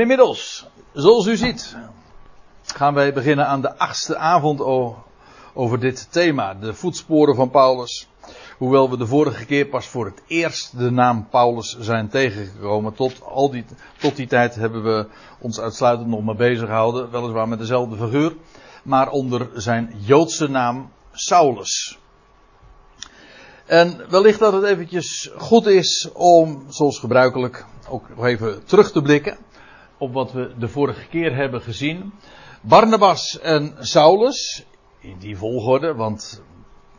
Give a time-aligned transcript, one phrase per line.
[0.00, 1.76] Inmiddels, zoals u ziet,
[2.62, 4.60] gaan wij beginnen aan de achtste avond
[5.54, 8.08] over dit thema, de voetsporen van Paulus.
[8.58, 12.94] Hoewel we de vorige keer pas voor het eerst de naam Paulus zijn tegengekomen.
[12.94, 13.64] Tot, al die,
[13.98, 15.06] tot die tijd hebben we
[15.38, 17.10] ons uitsluitend nog maar bezig gehouden.
[17.10, 18.36] Weliswaar met dezelfde figuur.
[18.82, 21.98] Maar onder zijn Joodse naam Saulus.
[23.66, 29.02] En wellicht dat het eventjes goed is om, zoals gebruikelijk, ook nog even terug te
[29.02, 29.38] blikken
[30.04, 32.12] op wat we de vorige keer hebben gezien.
[32.60, 34.64] Barnabas en Saulus,
[35.00, 36.42] in die volgorde, want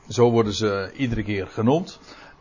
[0.10, 2.00] zo worden ze iedere keer genoemd.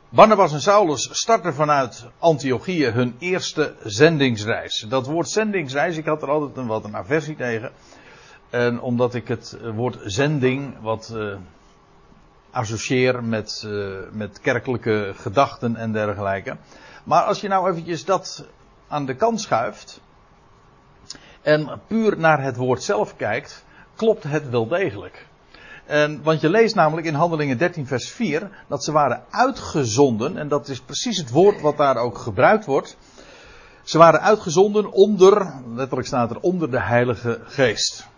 [0.08, 4.86] Barnabas en Saulus starten vanuit Antiochië hun eerste zendingsreis.
[4.88, 7.72] Dat woord zendingsreis, ik had er altijd een wat een aversie tegen.
[8.50, 11.36] En omdat ik het woord zending wat uh,
[12.50, 16.56] associeer met, uh, met kerkelijke gedachten en dergelijke.
[17.04, 18.46] Maar als je nou eventjes dat
[18.88, 20.00] aan de kant schuift.
[21.44, 25.26] En puur naar het woord zelf kijkt, klopt het wel degelijk.
[25.86, 30.48] En, want je leest namelijk in Handelingen 13, vers 4 dat ze waren uitgezonden, en
[30.48, 32.96] dat is precies het woord wat daar ook gebruikt wordt.
[33.82, 38.08] Ze waren uitgezonden onder, letterlijk staat er onder de Heilige Geest.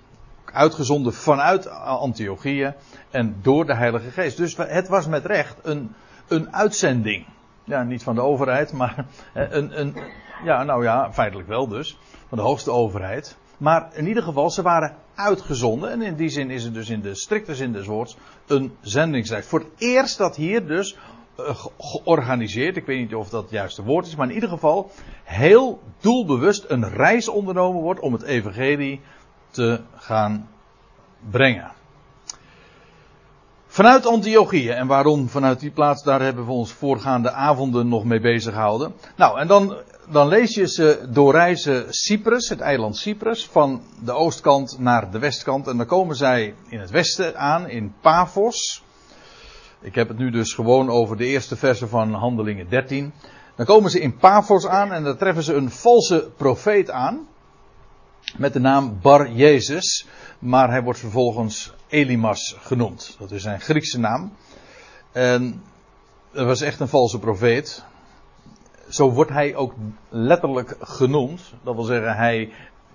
[0.53, 2.75] Uitgezonden vanuit Antiochië
[3.11, 4.37] en door de Heilige Geest.
[4.37, 5.95] Dus het was met recht een,
[6.29, 7.27] een uitzending.
[7.65, 9.97] Ja, niet van de overheid, maar een, een,
[10.45, 11.99] ja, nou ja, feitelijk wel dus.
[12.29, 13.37] Van de hoogste overheid.
[13.59, 15.91] Maar in ieder geval, ze waren uitgezonden.
[15.91, 19.47] En in die zin is het dus in de strikte zin des woords een zendingsreis.
[19.47, 20.97] Voor het eerst dat hier dus
[21.41, 24.91] uh, georganiseerd, ik weet niet of dat het juiste woord is, maar in ieder geval
[25.25, 29.01] heel doelbewust een reis ondernomen wordt om het evangelie
[29.51, 30.49] te gaan
[31.31, 31.73] brengen.
[33.77, 34.69] Vanuit Antiochië.
[34.69, 38.95] En waarom vanuit die plaats, daar hebben we ons voorgaande avonden nog mee bezig gehouden.
[39.17, 39.77] Nou, en dan
[40.09, 45.67] dan lees je ze doorreizen Cyprus, het eiland Cyprus, van de oostkant naar de westkant.
[45.67, 48.85] En dan komen zij in het westen aan, in Paphos.
[49.81, 53.13] Ik heb het nu dus gewoon over de eerste verse van Handelingen 13.
[53.57, 57.27] Dan komen ze in Paphos aan en dan treffen ze een valse profeet aan.
[58.37, 60.07] Met de naam Bar Jezus.
[60.39, 63.17] Maar hij wordt vervolgens Elimas genoemd.
[63.19, 64.33] Dat is zijn Griekse naam.
[65.13, 65.63] En
[66.33, 67.85] dat was echt een valse profeet
[68.89, 69.75] zo wordt hij ook
[70.09, 71.41] letterlijk genoemd.
[71.63, 72.53] Dat wil zeggen, hij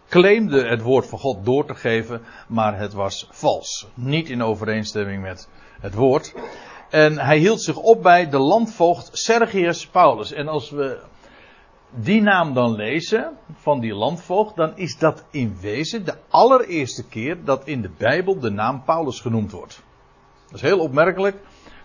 [0.09, 3.87] claimde het woord van God door te geven, maar het was vals.
[3.93, 5.47] Niet in overeenstemming met
[5.81, 6.33] het woord.
[6.89, 10.31] En hij hield zich op bij de landvoogd Sergius Paulus.
[10.31, 10.99] En als we
[11.95, 17.43] die naam dan lezen, van die landvoogd, dan is dat in wezen de allereerste keer
[17.43, 19.83] dat in de Bijbel de naam Paulus genoemd wordt.
[20.45, 21.37] Dat is heel opmerkelijk.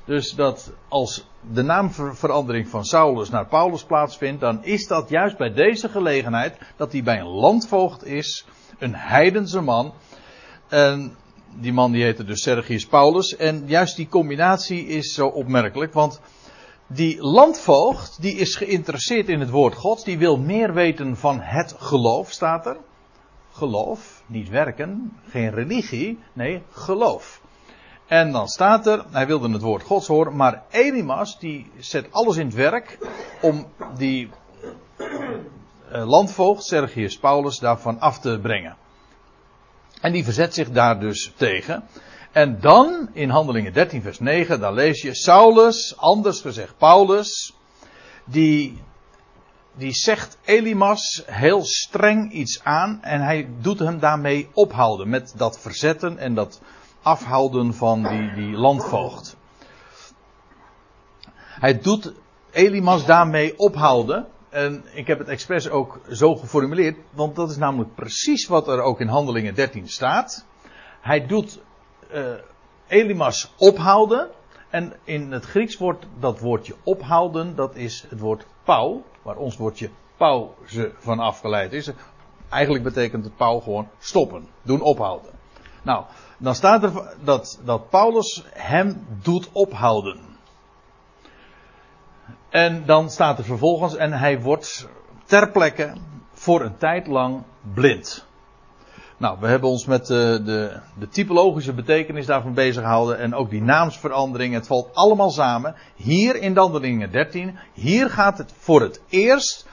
[0.05, 5.53] Dus dat als de naamverandering van Saulus naar Paulus plaatsvindt, dan is dat juist bij
[5.53, 8.47] deze gelegenheid dat hij bij een landvoogd is,
[8.78, 9.93] een heidense man.
[10.69, 11.17] En
[11.55, 13.37] die man die heette dus Sergius Paulus.
[13.37, 16.21] En juist die combinatie is zo opmerkelijk, want
[16.87, 21.75] die landvoogd die is geïnteresseerd in het woord Gods, die wil meer weten van het
[21.79, 22.77] geloof, staat er.
[23.53, 27.41] Geloof, niet werken, geen religie, nee, geloof.
[28.07, 32.37] En dan staat er, hij wilde het woord Gods horen, maar Elimas die zet alles
[32.37, 32.99] in het werk
[33.41, 33.67] om
[33.97, 34.31] die
[34.99, 38.77] uh, landvoogd Sergius Paulus daarvan af te brengen.
[40.01, 41.85] En die verzet zich daar dus tegen.
[42.37, 47.55] En dan in Handelingen 13 vers 9, dan lees je Saulus, anders gezegd Paulus,
[48.25, 48.83] die,
[49.75, 55.61] die zegt Elimas heel streng iets aan en hij doet hem daarmee ophouden met dat
[55.61, 56.61] verzetten en dat
[57.03, 59.37] afhouden van die, die landvoogd.
[61.37, 62.13] Hij doet
[62.51, 64.27] Elimas daarmee ophouden.
[64.49, 68.81] En ik heb het expres ook zo geformuleerd, want dat is namelijk precies wat er
[68.81, 70.47] ook in Handelingen 13 staat.
[71.01, 71.65] Hij doet
[72.15, 72.33] uh,
[72.87, 74.28] Elimas ophouden.
[74.71, 79.56] En in het Grieks wordt dat woordje ophouden, dat is het woord pauw, waar ons
[79.56, 81.91] woordje pauze van afgeleid is.
[82.49, 85.31] Eigenlijk betekent het pauw gewoon stoppen, doen ophouden.
[85.82, 86.05] Nou,
[86.38, 90.20] dan staat er dat, dat Paulus hem doet ophouden.
[92.49, 94.88] En dan staat er vervolgens, en hij wordt
[95.25, 95.93] ter plekke
[96.32, 97.43] voor een tijd lang
[97.75, 98.26] blind.
[99.19, 103.51] Nou, we hebben ons met de, de, de typologische betekenis daarvan bezig gehouden en ook
[103.51, 104.55] die naamsverandering.
[104.55, 105.75] Het valt allemaal samen.
[105.95, 109.67] Hier in Dandelingen 13, hier gaat het voor het eerst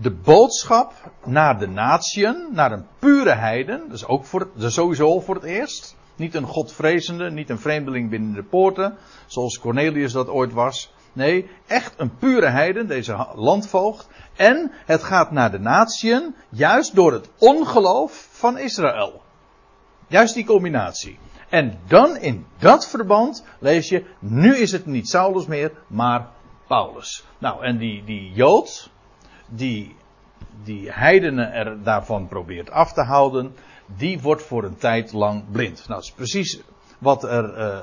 [0.00, 0.92] de boodschap
[1.24, 5.96] naar de natieën, naar een pure heiden, dus ook voor, dus sowieso voor het eerst.
[6.16, 8.96] Niet een godvrezende, niet een vreemdeling binnen de poorten,
[9.26, 10.92] zoals Cornelius dat ooit was.
[11.18, 14.08] Nee, echt een pure heiden, deze landvoogd.
[14.36, 19.22] En het gaat naar de natieën, juist door het ongeloof van Israël.
[20.06, 21.18] Juist die combinatie.
[21.48, 26.28] En dan in dat verband lees je, nu is het niet Saulus meer, maar
[26.66, 27.24] Paulus.
[27.38, 28.90] Nou, en die, die Jood,
[29.48, 29.96] die,
[30.64, 33.54] die heidenen er daarvan probeert af te houden,
[33.96, 35.76] die wordt voor een tijd lang blind.
[35.76, 36.60] Nou, dat is precies
[36.98, 37.78] wat er uh,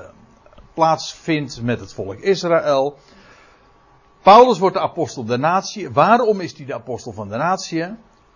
[0.74, 2.98] plaatsvindt met het volk Israël.
[4.26, 5.90] Paulus wordt de apostel der natie.
[5.90, 7.84] Waarom is hij de apostel van de natie?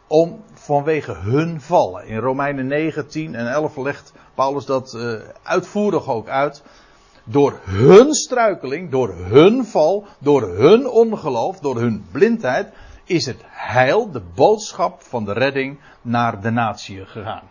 [0.07, 2.07] Om vanwege hun vallen.
[2.07, 6.63] In Romeinen 9, 10 en 11 legt Paulus dat uh, uitvoerig ook uit.
[7.25, 12.73] Door hun struikeling, door hun val, door hun ongeloof, door hun blindheid,
[13.05, 17.49] is het heil, de boodschap van de redding, naar de natie gegaan.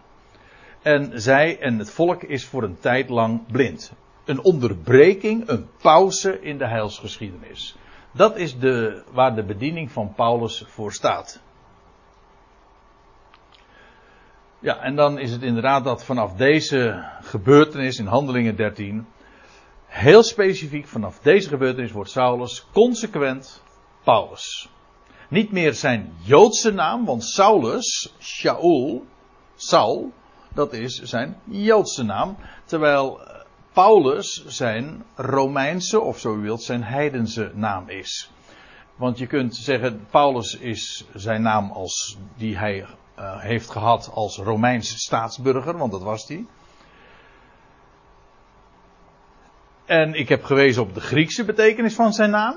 [0.82, 3.92] En zij en het volk is voor een tijd lang blind.
[4.26, 7.78] Een onderbreking, een pauze in de heilsgeschiedenis.
[8.12, 11.42] Dat is de, waar de bediening van Paulus voor staat.
[14.60, 19.08] Ja, en dan is het inderdaad dat vanaf deze gebeurtenis in Handelingen 13,
[19.86, 23.64] heel specifiek vanaf deze gebeurtenis wordt Saulus consequent
[24.04, 24.70] Paulus.
[25.30, 29.06] Niet meer zijn Joodse naam, want Saulus, Shaul,
[29.56, 30.12] Saul,
[30.54, 32.38] dat is zijn Joodse naam.
[32.66, 33.39] Terwijl eh,
[33.74, 38.32] Paulus zijn Romeinse, of zo u wilt, zijn heidense naam is.
[38.96, 42.86] Want je kunt zeggen, Paulus is zijn naam als, die hij
[43.20, 46.46] uh, heeft gehad als Romeinse staatsburger, want dat was hij.
[49.86, 52.56] En ik heb gewezen op de Griekse betekenis van zijn naam.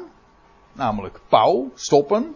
[0.73, 2.35] Namelijk pauw, stoppen.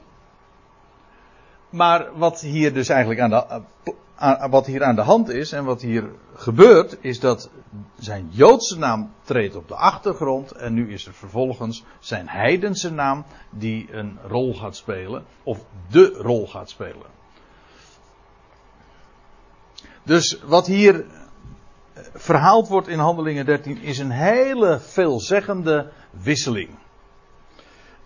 [1.70, 3.94] Maar wat hier dus eigenlijk aan de,
[4.50, 7.50] wat hier aan de hand is en wat hier gebeurt, is dat
[7.98, 13.24] zijn Joodse naam treedt op de achtergrond en nu is er vervolgens zijn heidense naam
[13.50, 17.14] die een rol gaat spelen, of de rol gaat spelen.
[20.02, 21.04] Dus wat hier
[22.14, 26.70] verhaald wordt in Handelingen 13 is een hele veelzeggende wisseling.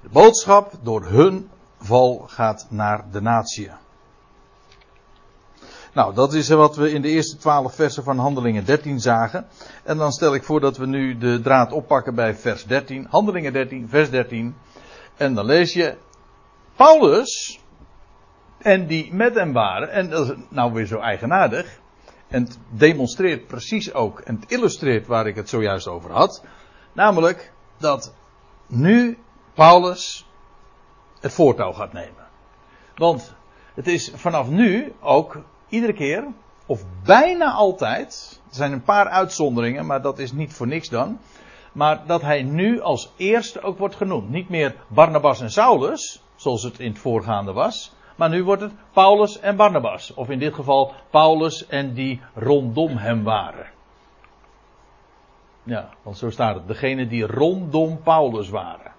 [0.03, 3.71] De boodschap door hun val gaat naar de natie.
[5.93, 9.47] Nou, dat is wat we in de eerste twaalf versen van Handelingen 13 zagen.
[9.85, 13.07] En dan stel ik voor dat we nu de draad oppakken bij vers 13.
[13.11, 14.57] Handelingen 13, vers 13.
[15.17, 15.97] En dan lees je
[16.77, 17.61] Paulus
[18.59, 19.91] en die met hem waren.
[19.91, 21.81] En dat is nou weer zo eigenaardig.
[22.29, 26.45] En het demonstreert precies ook en het illustreert waar ik het zojuist over had.
[26.93, 28.15] Namelijk dat
[28.67, 29.19] nu
[29.55, 30.27] Paulus
[31.21, 32.27] het voortouw gaat nemen.
[32.95, 33.35] Want
[33.75, 36.27] het is vanaf nu ook iedere keer,
[36.67, 41.19] of bijna altijd, er zijn een paar uitzonderingen, maar dat is niet voor niks dan.
[41.73, 44.31] Maar dat hij nu als eerste ook wordt genoemd.
[44.31, 47.93] Niet meer Barnabas en Saulus, zoals het in het voorgaande was.
[48.17, 50.15] Maar nu wordt het Paulus en Barnabas.
[50.15, 53.67] Of in dit geval Paulus en die rondom hem waren.
[55.63, 56.67] Ja, want zo staat het.
[56.67, 58.93] Degene die rondom Paulus waren.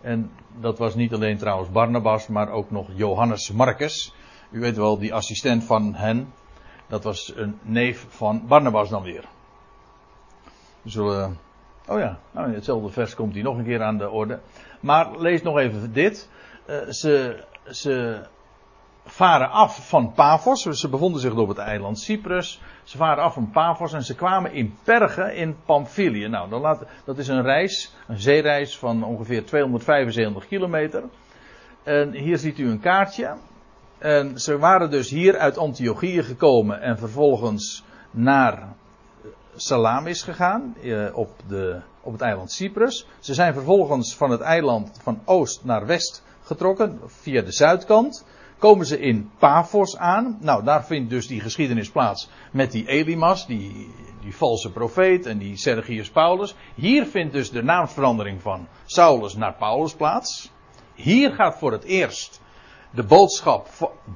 [0.00, 0.30] En
[0.60, 4.14] dat was niet alleen trouwens Barnabas, maar ook nog Johannes Marcus.
[4.50, 6.32] U weet wel, die assistent van hen.
[6.86, 9.24] Dat was een neef van Barnabas dan weer.
[10.82, 11.38] We zullen.
[11.88, 14.40] Oh ja, nou in hetzelfde vers komt hij nog een keer aan de orde.
[14.80, 16.28] Maar lees nog even dit.
[16.66, 18.26] Uh, ze, ze
[19.04, 20.62] varen af van Paphos.
[20.62, 22.60] Ze bevonden zich op het eiland Cyprus.
[22.84, 26.28] Ze varen af van Paphos en ze kwamen in Perge in Pamphylië.
[26.28, 31.02] Nou, dan laat, dat is een reis, een zeereis van ongeveer 275 kilometer.
[31.82, 33.36] En hier ziet u een kaartje.
[34.00, 38.68] En ze waren dus hier uit Antiochië gekomen en vervolgens naar
[39.54, 43.06] Salamis gegaan eh, op, de, op het eiland Cyprus.
[43.18, 48.26] Ze zijn vervolgens van het eiland van oost naar west getrokken via de zuidkant.
[48.58, 50.38] Komen ze in Paphos aan.
[50.40, 55.38] Nou, daar vindt dus die geschiedenis plaats met die Elimas, die, die valse profeet en
[55.38, 56.54] die Sergius Paulus.
[56.74, 60.50] Hier vindt dus de naamsverandering van Saulus naar Paulus plaats.
[60.94, 62.40] Hier gaat voor het eerst
[62.90, 63.68] de boodschap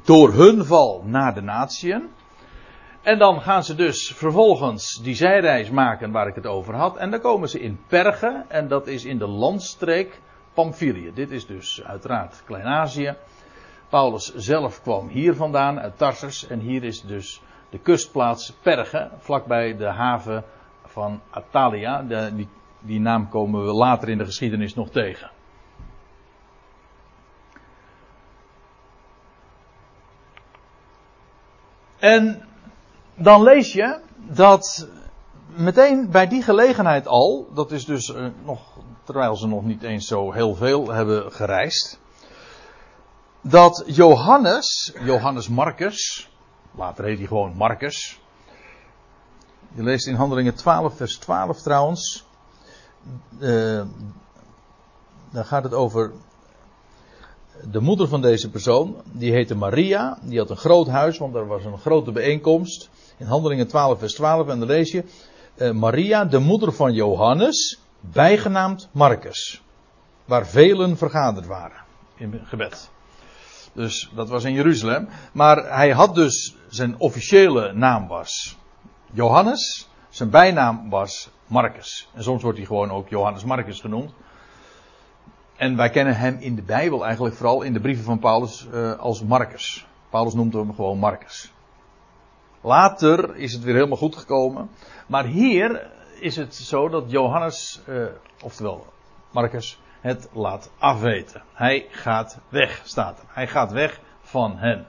[0.05, 2.09] door hun val naar de natieën.
[3.03, 6.97] En dan gaan ze dus vervolgens die zijreis maken waar ik het over had.
[6.97, 8.45] En dan komen ze in Perge.
[8.49, 10.21] En dat is in de landstreek
[10.55, 11.13] Pamphylië.
[11.15, 13.15] Dit is dus uiteraard Klein-Azië.
[13.89, 16.47] Paulus zelf kwam hier vandaan, uit Tarsus.
[16.47, 20.45] En hier is dus de kustplaats Perge, vlakbij de haven
[20.85, 22.03] van Atalia.
[22.03, 22.49] De, die,
[22.81, 25.31] die naam komen we later in de geschiedenis nog tegen.
[32.05, 32.43] En
[33.15, 34.89] dan lees je dat
[35.47, 38.61] meteen bij die gelegenheid al, dat is dus uh, nog
[39.05, 42.01] terwijl ze nog niet eens zo heel veel hebben gereisd,
[43.41, 46.31] dat Johannes, Johannes Marcus,
[46.75, 48.21] later heet hij gewoon Marcus,
[49.75, 52.27] je leest in Handelingen 12, vers 12 trouwens,
[53.39, 53.83] uh,
[55.31, 56.13] dan gaat het over
[57.71, 61.47] de moeder van deze persoon, die heette Maria, die had een groot huis, want er
[61.47, 62.91] was een grote bijeenkomst.
[63.17, 65.05] In Handelingen 12, vers 12, en dan lees je,
[65.57, 69.63] uh, Maria, de moeder van Johannes, bijgenaamd Marcus,
[70.25, 71.83] waar velen vergaderd waren
[72.17, 72.91] in gebed.
[73.73, 75.09] Dus dat was in Jeruzalem.
[75.33, 78.57] Maar hij had dus, zijn officiële naam was
[79.13, 82.09] Johannes, zijn bijnaam was Marcus.
[82.15, 84.13] En soms wordt hij gewoon ook Johannes Marcus genoemd.
[85.57, 88.99] En wij kennen hem in de Bijbel eigenlijk vooral in de brieven van Paulus uh,
[88.99, 89.87] als Marcus.
[90.11, 91.53] Paulus noemt hem gewoon Marcus.
[92.61, 94.71] Later is het weer helemaal goed gekomen.
[95.07, 98.07] Maar hier is het zo dat Johannes, uh,
[98.43, 98.87] oftewel
[99.31, 101.43] Marcus, het laat afweten.
[101.53, 103.25] Hij gaat weg, staat er.
[103.29, 104.87] Hij gaat weg van hen.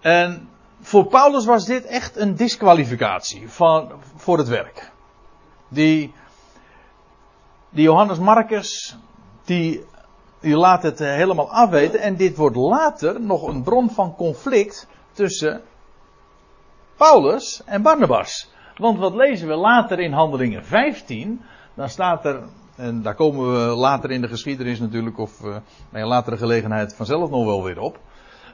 [0.00, 0.48] En
[0.80, 4.92] voor Paulus was dit echt een disqualificatie van, voor het werk.
[5.68, 6.12] Die,
[7.72, 8.96] die Johannes Marcus,
[9.44, 9.84] die,
[10.40, 12.00] die laat het helemaal afweten.
[12.00, 15.60] En dit wordt later nog een bron van conflict tussen
[16.96, 18.50] Paulus en Barnabas.
[18.76, 21.40] Want wat lezen we later in Handelingen 15?
[21.74, 22.42] Dan staat er,
[22.76, 25.56] en daar komen we later in de geschiedenis natuurlijk, of uh,
[25.90, 27.98] bij een latere gelegenheid vanzelf nog wel weer op.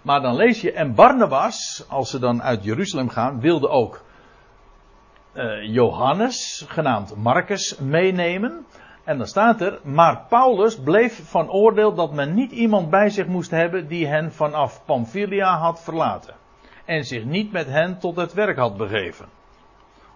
[0.03, 4.05] Maar dan lees je, en Barnabas, als ze dan uit Jeruzalem gaan, wilde ook
[5.35, 8.67] uh, Johannes, genaamd Marcus, meenemen.
[9.09, 13.27] En dan staat er, maar Paulus bleef van oordeel dat men niet iemand bij zich
[13.27, 16.35] moest hebben die hen vanaf Pamphylia had verlaten.
[16.85, 19.27] En zich niet met hen tot het werk had begeven.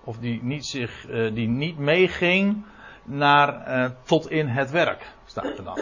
[0.04, 2.64] Of die niet, zich, uh, die niet meeging
[3.04, 5.78] naar, uh, tot in het werk, staat er dan.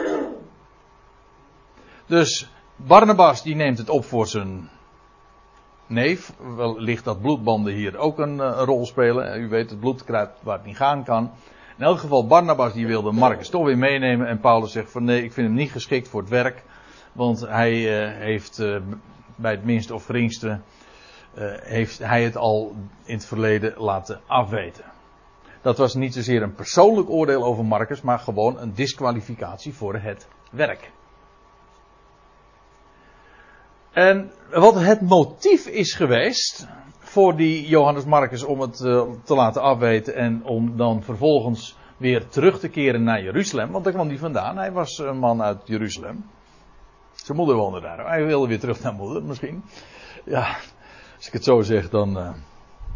[2.05, 4.69] Dus Barnabas die neemt het op voor zijn
[5.87, 6.33] neef.
[6.55, 9.41] Wellicht dat bloedbanden hier ook een, uh, rol spelen.
[9.41, 11.31] U weet, het bloed kruipt waar het niet gaan kan.
[11.77, 14.27] In elk geval, Barnabas die wilde Marcus toch weer meenemen.
[14.27, 16.63] En Paulus zegt van nee, ik vind hem niet geschikt voor het werk.
[17.11, 18.77] Want hij uh, heeft uh,
[19.35, 20.59] bij het minste of geringste,
[21.61, 24.83] heeft hij het al in het verleden laten afweten.
[25.61, 30.27] Dat was niet zozeer een persoonlijk oordeel over Marcus, maar gewoon een disqualificatie voor het
[30.51, 30.91] werk.
[33.91, 36.67] En wat het motief is geweest
[36.99, 42.27] voor die Johannes Marcus om het uh, te laten afweten en om dan vervolgens weer
[42.27, 44.57] terug te keren naar Jeruzalem, want daar kwam hij vandaan.
[44.57, 46.25] Hij was een man uit Jeruzalem.
[47.13, 48.07] Zijn moeder woonde daar.
[48.07, 49.63] Hij wilde weer terug naar moeder misschien.
[50.25, 50.57] Ja,
[51.15, 52.29] als ik het zo zeg, dan uh,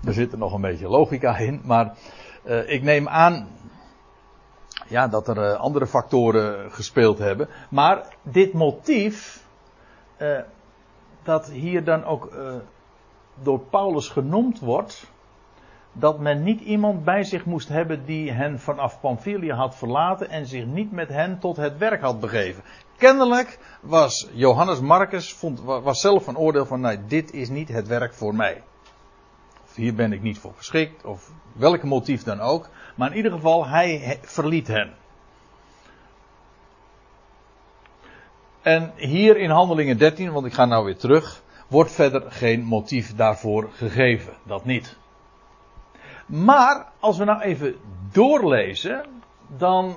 [0.05, 1.61] er zit er nog een beetje logica in.
[1.63, 1.97] Maar
[2.45, 3.47] uh, ik neem aan
[4.87, 7.49] ja, dat er andere factoren gespeeld hebben.
[7.69, 9.43] Maar dit motief
[11.25, 12.55] dat hier dan ook uh,
[13.41, 15.13] door Paulus genoemd wordt.
[15.93, 20.45] Dat men niet iemand bij zich moest hebben die hen vanaf Pamphylia had verlaten en
[20.45, 22.63] zich niet met hen tot het werk had begeven.
[22.97, 27.87] Kennelijk was Johannes Marcus vond, was zelf van oordeel van, nee, dit is niet het
[27.87, 28.63] werk voor mij.
[29.63, 32.69] Of hier ben ik niet voor geschikt, of welk motief dan ook.
[32.95, 34.93] Maar in ieder geval, hij verliet hen.
[38.65, 43.15] En hier in Handelingen 13, want ik ga nou weer terug, wordt verder geen motief
[43.15, 44.33] daarvoor gegeven.
[44.43, 44.97] Dat niet.
[46.25, 47.75] Maar als we nou even
[48.11, 49.05] doorlezen,
[49.57, 49.95] dan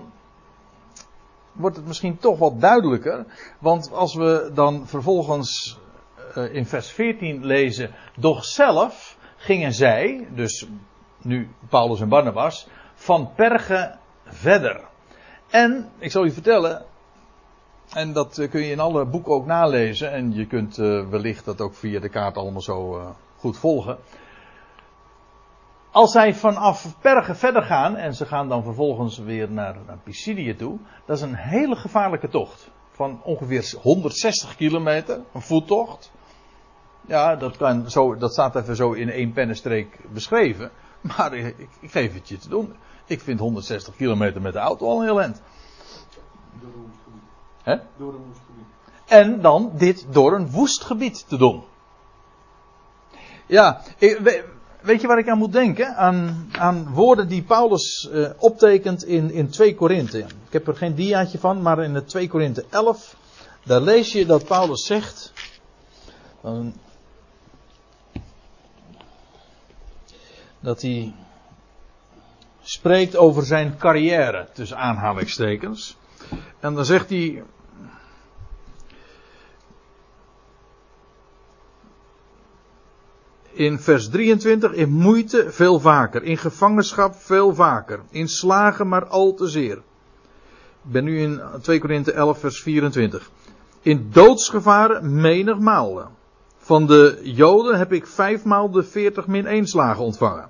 [1.53, 3.27] wordt het misschien toch wat duidelijker.
[3.59, 5.79] Want als we dan vervolgens
[6.37, 10.67] uh, in vers 14 lezen, doch zelf gingen zij, dus
[11.23, 13.95] nu Paulus en Barnabas, van Perge
[14.25, 14.81] verder.
[15.51, 16.85] En, ik zal u vertellen,
[17.95, 20.12] en dat eh, kun je in alle boeken ook nalezen.
[20.12, 23.99] En je kunt uh, wellicht dat ook via de kaart allemaal zo uh, goed volgen.
[25.90, 30.78] Als zij vanaf Pergen verder gaan en ze gaan dan vervolgens weer naar, naar toe.
[31.07, 32.71] Dat is een hele gevaarlijke tocht.
[32.90, 35.21] Van ongeveer 160 kilometer.
[35.33, 36.12] Een voettocht.
[37.07, 40.71] Ja, dat, kan zo, dat staat even zo in één pennenstreek beschreven.
[41.16, 42.75] Maar ik, ik geef het je te doen.
[43.07, 45.42] Ik vind 160 kilometer met de auto al een heel eind.
[47.77, 48.65] Door een woest gebied.
[49.07, 51.65] En dan dit door een woest gebied te doen.
[53.47, 53.83] Ja,
[54.81, 55.97] weet je waar ik aan moet denken?
[55.97, 60.19] Aan, aan woorden die Paulus uh, optekent in, in 2 Korinthe.
[60.19, 63.17] Ik heb er geen diaatje van, maar in het 2 Korinthe 11,
[63.65, 65.33] daar lees je dat Paulus zegt.
[66.45, 66.75] Um,
[70.61, 71.15] dat hij
[72.63, 75.97] spreekt over zijn carrière, tussen aanhalingstekens.
[76.61, 77.43] En dan zegt hij.
[83.52, 89.35] In vers 23, in moeite veel vaker, in gevangenschap veel vaker, in slagen maar al
[89.35, 89.76] te zeer.
[90.85, 93.31] Ik ben nu in 2 Korinthe 11 vers 24.
[93.83, 96.09] In doodsgevaren menigmalen.
[96.59, 100.49] Van de Joden heb ik vijfmaal de 40 min 1 slagen ontvangen.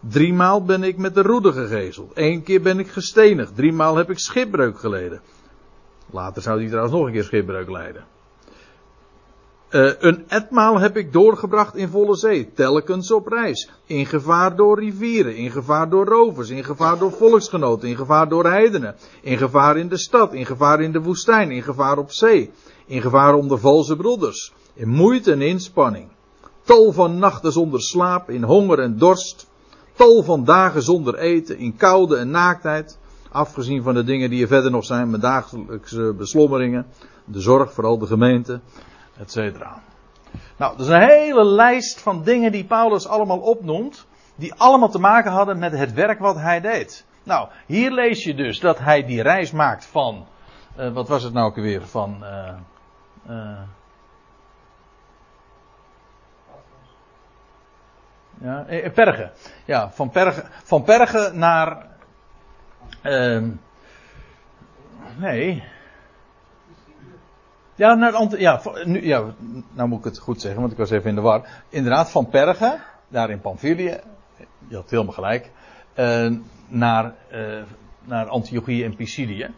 [0.00, 2.10] Driemaal ben ik met de roede gegezeld.
[2.14, 3.56] Eén keer ben ik gestenigd.
[3.56, 5.20] Driemaal heb ik schipbreuk geleden.
[6.10, 8.04] Later zou hij trouwens nog een keer schipbreuk leiden.
[9.70, 13.70] Uh, een etmaal heb ik doorgebracht in volle zee, telkens op reis.
[13.86, 18.44] In gevaar door rivieren, in gevaar door rovers, in gevaar door volksgenoten, in gevaar door
[18.44, 18.94] heidenen.
[19.20, 22.50] In gevaar in de stad, in gevaar in de woestijn, in gevaar op zee.
[22.86, 24.52] In gevaar onder valse broeders.
[24.74, 26.08] In moeite en inspanning.
[26.62, 29.46] Tal van nachten zonder slaap, in honger en dorst.
[29.96, 32.98] Tal van dagen zonder eten, in koude en naaktheid.
[33.30, 36.86] Afgezien van de dingen die er verder nog zijn, met dagelijkse beslommeringen.
[37.24, 38.60] De zorg, vooral de gemeente,
[39.18, 39.80] et cetera.
[40.56, 44.06] Nou, dat is een hele lijst van dingen die Paulus allemaal opnoemt.
[44.34, 47.06] Die allemaal te maken hadden met het werk wat hij deed.
[47.22, 50.26] Nou, hier lees je dus dat hij die reis maakt van.
[50.78, 51.86] Uh, wat was het nou ook weer?
[51.86, 52.24] Van.
[53.26, 53.60] Uh,
[58.40, 59.32] Ja, eh, Pergen.
[59.64, 61.86] Ja, van Pergen, van Pergen naar.
[63.02, 63.48] Uh,
[65.16, 65.64] nee.
[67.78, 69.24] Ja, naar ja, nu, ja,
[69.72, 71.48] nou moet ik het goed zeggen, want ik was even in de war.
[71.68, 74.00] Inderdaad, van Pergen, daar in Pamphylië,
[74.68, 75.50] je had helemaal gelijk,
[75.96, 76.32] uh,
[76.68, 77.62] naar, uh,
[78.04, 79.50] naar Antiochië en Pisidië.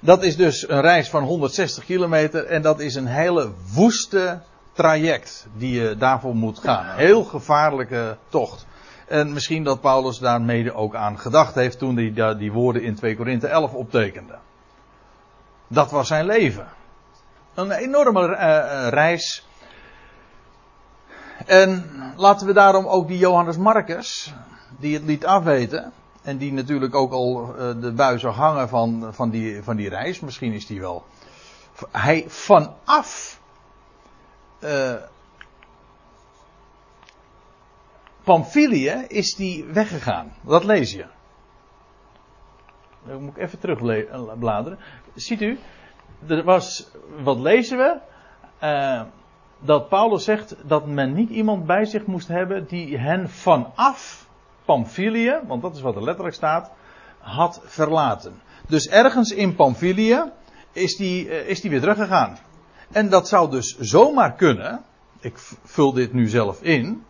[0.00, 4.40] Dat is dus een reis van 160 kilometer en dat is een hele woeste
[4.72, 6.96] traject die je daarvoor moet gaan.
[6.96, 8.66] Heel gevaarlijke tocht.
[9.08, 12.94] En misschien dat Paulus daar mede ook aan gedacht heeft toen hij die woorden in
[12.94, 14.38] 2 Korinthe 11 optekende.
[15.68, 16.66] Dat was zijn leven.
[17.60, 19.46] Een enorme uh, reis.
[21.46, 21.84] En
[22.16, 24.34] laten we daarom ook die Johannes Marcus,
[24.78, 25.92] die het liet afweten,
[26.22, 29.88] en die natuurlijk ook al uh, de bui zag hangen van, van, die, van die
[29.88, 31.04] reis, misschien is die wel.
[31.90, 33.40] Hij vanaf
[34.60, 34.94] uh,
[38.24, 40.32] Pamphylië is die weggegaan.
[40.40, 41.06] Dat lees je.
[43.06, 44.78] Dan moet ik even terugbladeren.
[45.14, 45.58] Ziet u,
[46.26, 46.90] er was,
[47.22, 47.96] wat lezen we?
[48.62, 49.02] Uh,
[49.58, 54.28] dat Paulus zegt dat men niet iemand bij zich moest hebben die hen vanaf
[54.64, 56.70] Pamphylië, want dat is wat er letterlijk staat,
[57.18, 58.40] had verlaten.
[58.66, 60.22] Dus ergens in Pamphylië
[60.72, 62.38] is die, uh, is die weer teruggegaan.
[62.90, 64.84] En dat zou dus zomaar kunnen.
[65.20, 67.04] Ik vul dit nu zelf in.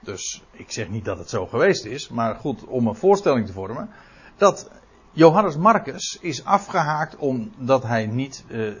[0.00, 2.08] Dus ik zeg niet dat het zo geweest is.
[2.08, 3.90] Maar goed, om een voorstelling te vormen.
[4.36, 4.70] Dat
[5.16, 8.72] Johannes Marcus is afgehaakt omdat hij niet uh,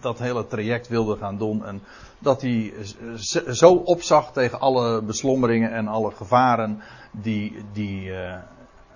[0.00, 1.64] dat hele traject wilde gaan doen.
[1.64, 1.82] En
[2.18, 2.72] dat hij
[3.50, 8.34] zo opzag tegen alle beslommeringen en alle gevaren die, die uh,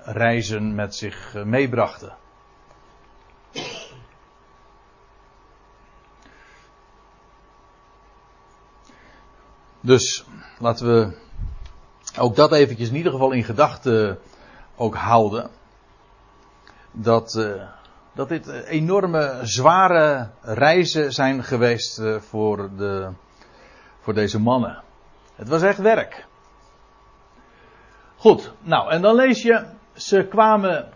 [0.03, 2.17] reizen met zich meebrachten.
[9.81, 10.25] Dus
[10.59, 11.17] laten we
[12.19, 14.19] ook dat eventjes in ieder geval in gedachten
[14.77, 15.51] ook houden.
[16.99, 17.63] Dat, uh,
[18.15, 23.13] dat dit enorme zware reizen zijn geweest uh, voor, de,
[24.01, 24.83] voor deze mannen.
[25.35, 26.27] Het was echt werk.
[28.17, 30.89] Goed, nou en dan lees je, ze kwamen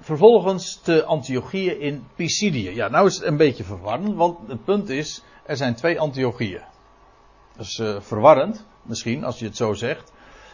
[0.00, 2.70] vervolgens te Antiochieën in Pisidië.
[2.70, 6.62] Ja, nou is het een beetje verwarrend, want het punt is, er zijn twee Antiochieën.
[7.56, 10.12] Dat is verwarrend, misschien, als je het zo zegt.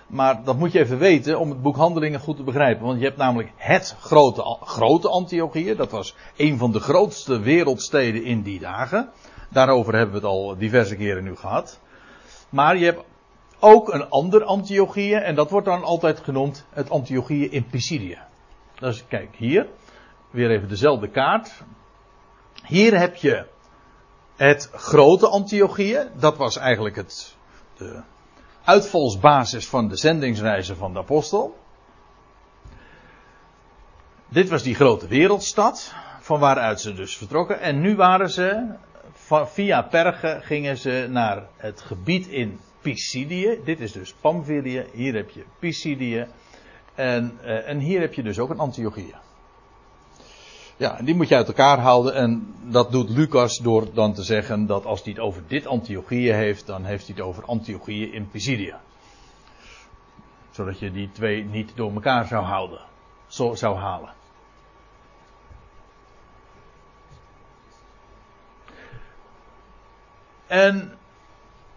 [0.09, 2.87] Maar dat moet je even weten om het boek Handelingen goed te begrijpen.
[2.87, 5.75] Want je hebt namelijk het grote, grote Antiochië.
[5.75, 9.11] Dat was een van de grootste wereldsteden in die dagen.
[9.51, 11.81] Daarover hebben we het al diverse keren nu gehad.
[12.49, 13.05] Maar je hebt
[13.59, 15.15] ook een ander Antiochië.
[15.15, 18.19] En dat wordt dan altijd genoemd het Antiochië in Pisidië.
[18.79, 19.67] Dus kijk hier.
[20.31, 21.63] Weer even dezelfde kaart.
[22.65, 23.47] Hier heb je
[24.37, 27.37] het grote Antiochië, dat was eigenlijk het,
[27.77, 28.03] de
[28.65, 31.57] uitvalsbasis van de zendingsreizen van de apostel.
[34.29, 37.61] Dit was die grote wereldstad, van waaruit ze dus vertrokken.
[37.61, 38.75] En nu waren ze,
[39.45, 43.61] via Perge gingen ze naar het gebied in Pisidië.
[43.65, 46.27] Dit is dus Pamphylië, hier heb je Pisidië.
[46.95, 49.15] En, eh, en hier heb je dus ook een Antiochië.
[50.79, 52.15] Ja, die moet je uit elkaar houden.
[52.15, 56.35] En dat doet Lucas door dan te zeggen dat als hij het over dit Antiochieën
[56.35, 58.81] heeft, dan heeft hij het over Antiochieën in Pisidia.
[60.51, 62.81] Zodat je die twee niet door elkaar zou houden.
[63.27, 64.13] zo zou halen.
[70.47, 70.93] En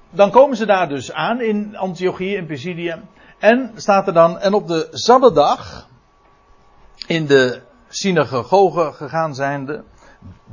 [0.09, 2.95] dan komen ze daar dus aan in Antiochië in Pisidië.
[3.37, 5.87] En staat er dan, en op de Sabbatdag
[7.07, 9.83] in de synagoge gegaan zijnde,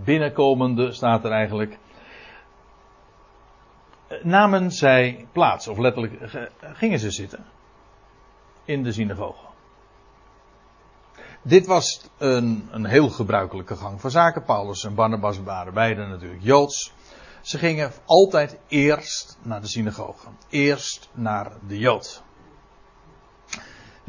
[0.05, 1.79] binnenkomende staat er eigenlijk,
[4.23, 7.45] namen zij plaats, of letterlijk gingen ze zitten
[8.65, 9.47] in de synagoge.
[11.43, 14.45] Dit was een, een heel gebruikelijke gang van zaken.
[14.45, 16.93] Paulus en Barnabas waren beide natuurlijk Joods.
[17.43, 20.27] Ze gingen altijd eerst naar de synagoge.
[20.49, 22.23] Eerst naar de Jood.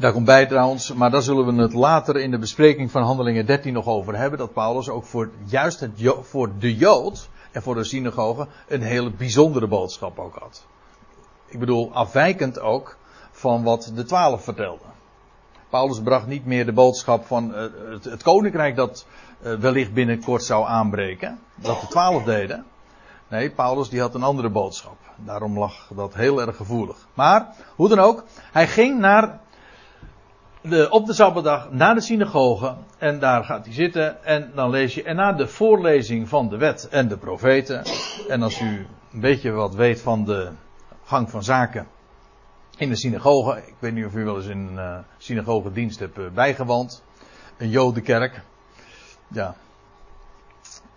[0.00, 3.46] Daar komt bij trouwens, maar daar zullen we het later in de bespreking van Handelingen
[3.46, 4.38] 13 nog over hebben.
[4.38, 9.10] Dat Paulus ook voor juist het, voor de Jood en voor de synagoge een hele
[9.10, 10.66] bijzondere boodschap ook had.
[11.46, 12.96] Ik bedoel, afwijkend ook
[13.30, 14.86] van wat de twaalf vertelden.
[15.68, 17.56] Paulus bracht niet meer de boodschap van uh,
[17.90, 19.06] het, het, koninkrijk dat
[19.42, 21.38] uh, wellicht binnenkort zou aanbreken.
[21.54, 22.64] Dat de twaalf deden.
[23.28, 24.96] Nee, Paulus die had een andere boodschap.
[25.16, 26.96] Daarom lag dat heel erg gevoelig.
[27.14, 29.40] Maar, hoe dan ook, hij ging naar
[30.62, 32.74] de, op de Sabbatdag naar de synagoge.
[32.98, 34.24] En daar gaat hij zitten.
[34.24, 35.02] En dan lees je.
[35.02, 37.84] En na de voorlezing van de wet en de profeten.
[38.28, 40.50] En als u een beetje wat weet van de
[41.04, 41.86] gang van zaken
[42.76, 43.56] in de synagoge.
[43.66, 47.02] Ik weet niet of u wel eens in een uh, synagogedienst hebt uh, bijgewoond.
[47.56, 48.42] Een jodenkerk.
[49.28, 49.54] Ja.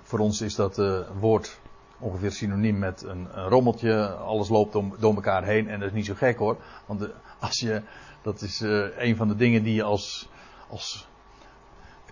[0.02, 1.60] Voor ons is dat uh, woord
[2.00, 4.08] ongeveer synoniem met een, een rommeltje.
[4.08, 5.70] Alles loopt om, door elkaar heen.
[5.70, 6.58] En dat is niet zo gek hoor.
[6.86, 7.82] Want als je,
[8.24, 8.60] dat is
[8.98, 10.30] een van de dingen die je als,
[10.70, 11.08] als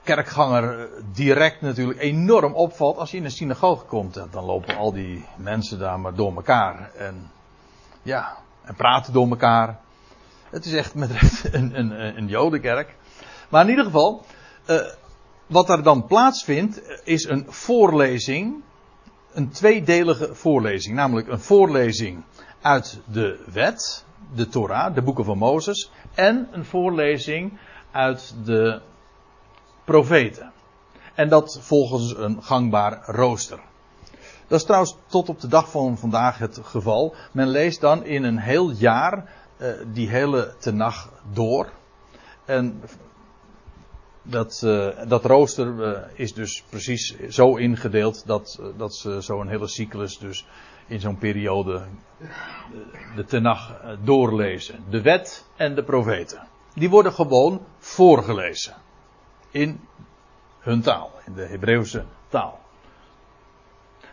[0.03, 2.97] kerkganger direct natuurlijk enorm opvalt.
[2.97, 6.91] Als je in een synagoge komt, dan lopen al die mensen daar maar door elkaar.
[6.93, 7.31] En
[8.01, 9.79] ja, en praten door elkaar.
[10.49, 11.09] Het is echt met
[11.51, 12.95] een, een, een jodenkerk.
[13.49, 14.25] Maar in ieder geval,
[15.47, 18.63] wat er dan plaatsvindt, is een voorlezing.
[19.33, 20.95] Een tweedelige voorlezing.
[20.95, 22.23] Namelijk een voorlezing
[22.61, 25.91] uit de wet, de Torah, de boeken van Mozes.
[26.13, 27.59] En een voorlezing
[27.91, 28.81] uit de
[29.83, 30.51] profeten.
[31.15, 33.59] En dat volgens een gangbaar rooster.
[34.47, 37.15] Dat is trouwens tot op de dag van vandaag het geval.
[37.31, 41.71] Men leest dan in een heel jaar uh, die hele tenag door.
[42.45, 42.81] En
[44.21, 49.67] dat, uh, dat rooster uh, is dus precies zo ingedeeld dat, dat ze zo'n hele
[49.67, 50.45] cyclus dus
[50.91, 51.81] in zo'n periode
[53.15, 54.83] de tenag doorlezen.
[54.89, 56.47] De wet en de profeten.
[56.73, 58.75] Die worden gewoon voorgelezen.
[59.51, 59.79] In
[60.59, 62.59] hun taal, in de Hebreeuwse taal.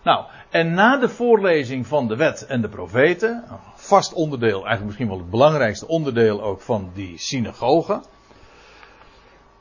[0.02, 5.08] Nou, en na de voorlezing van de wet en de profeten, vast onderdeel, eigenlijk misschien
[5.08, 8.02] wel het belangrijkste onderdeel ook van die synagoge,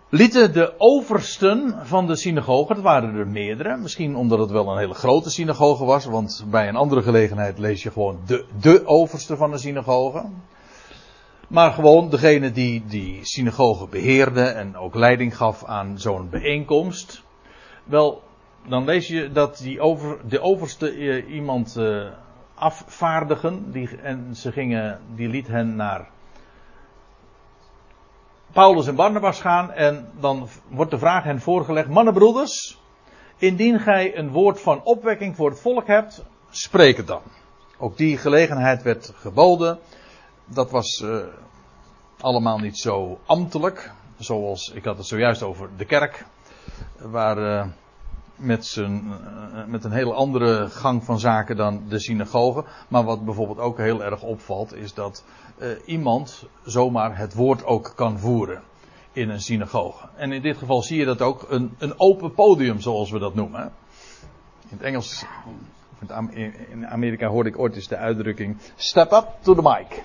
[0.10, 4.78] lieten de oversten van de synagoge, dat waren er meerdere, misschien omdat het wel een
[4.78, 9.38] hele grote synagoge was, want bij een andere gelegenheid lees je gewoon de, de overste
[9.38, 10.26] van de synagoge.
[11.48, 17.24] Maar gewoon degene die die synagoge beheerde en ook leiding gaf aan zo'n bijeenkomst.
[17.84, 18.22] Wel,
[18.68, 22.06] dan lees je dat die over, de overste eh, iemand uh,
[22.56, 23.72] afvaardigen.
[23.72, 26.10] Die, en ze gingen, die liet hen naar
[28.58, 29.72] Paulus en Barnabas gaan.
[29.72, 32.80] En dan wordt de vraag hen voorgelegd: Mannenbroeders,
[33.38, 37.22] indien gij een woord van opwekking voor het volk hebt, spreek het dan.
[37.78, 39.80] Ook die gelegenheid werd geboden.
[40.46, 41.18] Dat was uh,
[42.20, 43.92] allemaal niet zo ambtelijk.
[44.18, 46.26] Zoals ik had het zojuist over de kerk.
[46.98, 47.38] Waar.
[47.38, 47.66] Uh,
[48.38, 49.04] met, zijn,
[49.54, 52.64] eh, met een hele andere gang van zaken dan de synagoge.
[52.88, 55.24] Maar wat bijvoorbeeld ook heel erg opvalt, is dat
[55.60, 58.62] uh, iemand zomaar het woord ook kan voeren
[59.12, 60.08] in een synagoge.
[60.16, 63.36] En in dit geval zie je dat ook een, een open podium, zoals we dat
[63.36, 63.62] noemen.
[64.62, 65.26] In het Engels,
[66.70, 70.04] in Amerika hoorde ik ooit eens de uitdrukking: step up to the mic.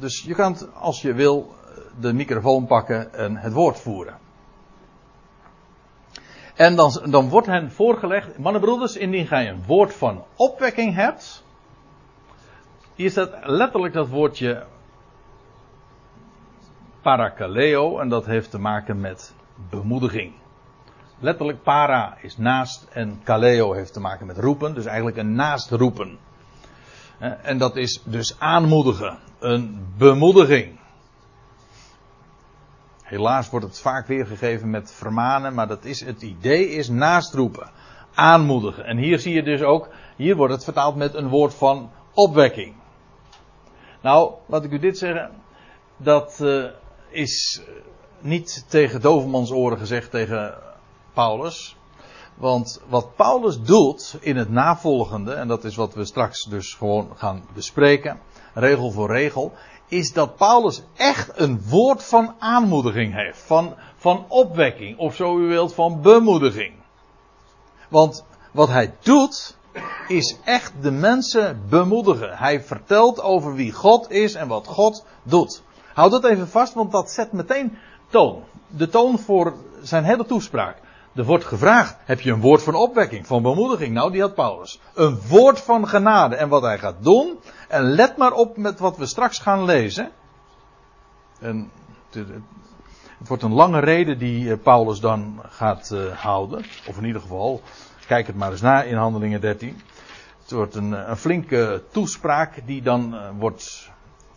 [0.00, 1.54] Dus je kan, als je wil,
[2.00, 4.23] de microfoon pakken en het woord voeren.
[6.54, 11.44] En dan, dan wordt hen voorgelegd, mannenbroeders, indien gij een woord van opwekking hebt.
[12.94, 14.66] Hier staat letterlijk dat woordje
[17.02, 19.34] parakaleo en dat heeft te maken met
[19.70, 20.32] bemoediging.
[21.18, 26.18] Letterlijk para is naast en kaleo heeft te maken met roepen, dus eigenlijk een naastroepen.
[27.42, 30.78] En dat is dus aanmoedigen, een bemoediging.
[33.04, 37.70] Helaas wordt het vaak weergegeven met vermanen, maar dat is, het idee is naastroepen,
[38.14, 38.84] aanmoedigen.
[38.84, 42.74] En hier zie je dus ook, hier wordt het vertaald met een woord van opwekking.
[44.02, 45.30] Nou, laat ik u dit zeggen,
[45.96, 46.64] dat uh,
[47.08, 47.62] is
[48.20, 50.54] niet tegen dovenmans oren gezegd tegen
[51.12, 51.76] Paulus.
[52.34, 57.10] Want wat Paulus doet in het navolgende, en dat is wat we straks dus gewoon
[57.14, 58.20] gaan bespreken,
[58.54, 59.52] regel voor regel,
[59.94, 63.38] is dat Paulus echt een woord van aanmoediging heeft.
[63.38, 66.74] Van, van opwekking, of zo u wilt, van bemoediging.
[67.88, 69.56] Want wat hij doet,
[70.08, 72.36] is echt de mensen bemoedigen.
[72.36, 75.62] Hij vertelt over wie God is en wat God doet.
[75.94, 77.78] Houd dat even vast, want dat zet meteen
[78.08, 78.42] toon.
[78.68, 80.76] De toon voor zijn hele toespraak.
[81.14, 83.94] Er wordt gevraagd, heb je een woord van opwekking, van bemoediging?
[83.94, 84.80] Nou, die had Paulus.
[84.94, 86.36] Een woord van genade.
[86.36, 90.10] En wat hij gaat doen, en let maar op met wat we straks gaan lezen.
[91.40, 91.70] En
[92.10, 96.64] het, wordt een lange reden die eh, Paulus dan gaat uh, houden.
[96.88, 97.62] Of in ieder geval,
[98.06, 99.80] kijk het maar eens na in Handelingen 13.
[100.42, 103.90] Het wordt een, een flinke toespraak die dan wordt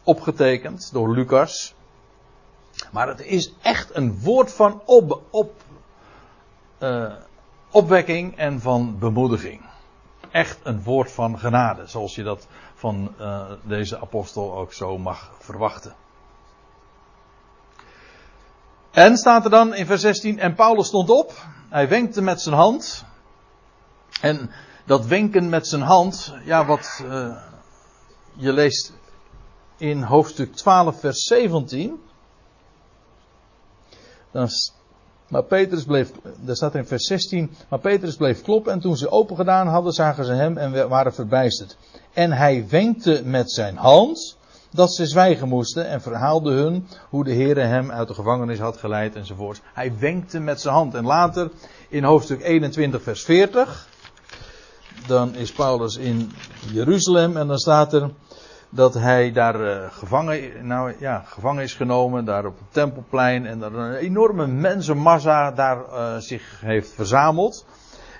[0.04, 1.76] opgetekend door Lucas.
[2.92, 5.52] Maar het is echt een woord van op, op,
[6.80, 7.13] uh,
[7.72, 9.62] opwekking en van bemoediging.
[10.32, 15.32] Echt een woord van genade, zoals je dat van uh, deze apostel ook zo mag
[15.40, 15.96] verwachten.
[18.92, 21.34] En staat er dan in vers 16, en Paulus stond op,
[21.70, 23.06] hij wenkte met zijn hand.
[24.22, 24.52] En
[24.86, 27.38] dat wenken met zijn hand, ja, wat uh,
[28.34, 28.94] je leest
[29.78, 32.02] in hoofdstuk 12, vers 17.
[34.32, 34.50] Dan,
[35.28, 39.12] maar Petrus bleef, daar staat in vers 16, maar Petrus bleef kloppen en toen ze
[39.12, 41.78] open gedaan hadden, zagen ze hem en waren verbijsterd.
[42.13, 44.38] En hij wenkte met zijn hand
[44.72, 48.78] dat ze zwijgen moesten en verhaalde hun hoe de Heere hem uit de gevangenis had
[48.78, 49.62] geleid enzovoort.
[49.74, 50.94] Hij wenkte met zijn hand.
[50.94, 51.52] En later
[51.90, 53.88] in hoofdstuk 21 vers 40,
[55.08, 56.32] dan is Paulus in
[56.72, 58.10] Jeruzalem en dan staat er,
[58.69, 63.45] dat hij daar uh, gevangen, nou, ja, gevangen is genomen, daar op het tempelplein.
[63.45, 67.65] En dat een enorme mensenmassa daar uh, zich heeft verzameld.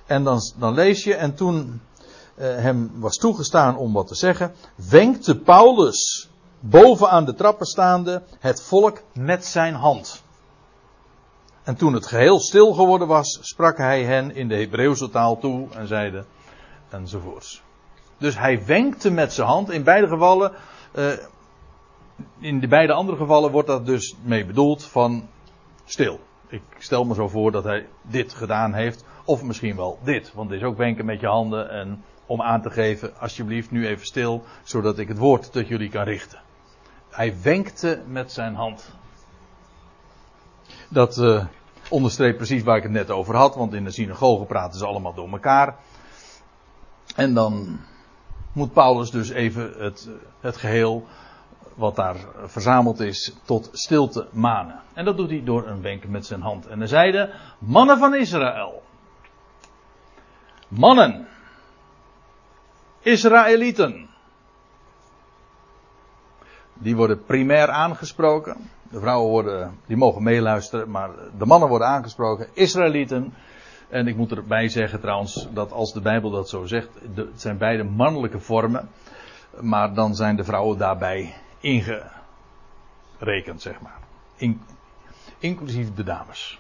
[0.06, 1.82] En dan, dan lees je, en toen
[2.36, 4.54] uh, hem was toegestaan om wat te zeggen,
[4.90, 6.30] wenkte Paulus
[6.60, 10.24] boven aan de trappen staande het volk met zijn hand.
[11.64, 15.68] En toen het geheel stil geworden was, sprak hij hen in de Hebreeuwse taal toe
[15.72, 16.26] en zeide
[16.90, 17.66] enzovoorts.
[18.18, 19.70] Dus hij wenkte met zijn hand.
[19.70, 20.52] In beide gevallen,
[20.96, 21.12] uh,
[22.40, 25.28] in de beide andere gevallen wordt dat dus mee bedoeld van
[25.86, 26.20] stil.
[26.48, 29.06] Ik stel me zo voor dat hij dit gedaan heeft.
[29.26, 30.34] Of misschien wel dit.
[30.34, 31.70] Want het is ook wenken met je handen.
[31.70, 34.44] En om aan te geven, alsjeblieft nu even stil.
[34.64, 36.40] Zodat ik het woord tot jullie kan richten.
[37.10, 38.96] Hij wenkte met zijn hand.
[40.90, 41.46] Dat uh,
[41.90, 43.56] onderstreept precies waar ik het net over had.
[43.56, 45.76] Want in de synagoge praten ze allemaal door elkaar.
[47.16, 47.80] En dan
[48.58, 51.06] moet Paulus dus even het, het geheel
[51.76, 52.16] wat daar
[52.46, 54.82] verzameld is tot stilte manen.
[54.94, 56.68] En dat doet hij door een wenk met zijn hand.
[56.68, 58.84] En hij zeide, mannen van Israël.
[60.68, 61.28] Mannen.
[63.00, 64.10] Israëlieten.
[66.74, 68.70] Die worden primair aangesproken.
[68.92, 72.48] De vrouwen worden, die mogen meeluisteren, maar de mannen worden aangesproken.
[72.54, 73.34] Israëlieten.
[73.90, 77.58] En ik moet erbij zeggen trouwens dat als de Bijbel dat zo zegt, het zijn
[77.58, 78.90] beide mannelijke vormen,
[79.60, 82.12] maar dan zijn de vrouwen daarbij ingerekend,
[83.62, 84.00] zeg maar.
[84.36, 84.62] In,
[85.40, 86.60] inclusief de dames.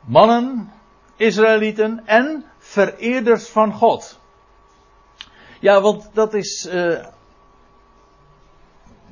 [0.00, 0.72] Mannen,
[1.16, 4.20] Israëlieten en vereerders van God.
[5.60, 7.06] Ja, want dat is uh,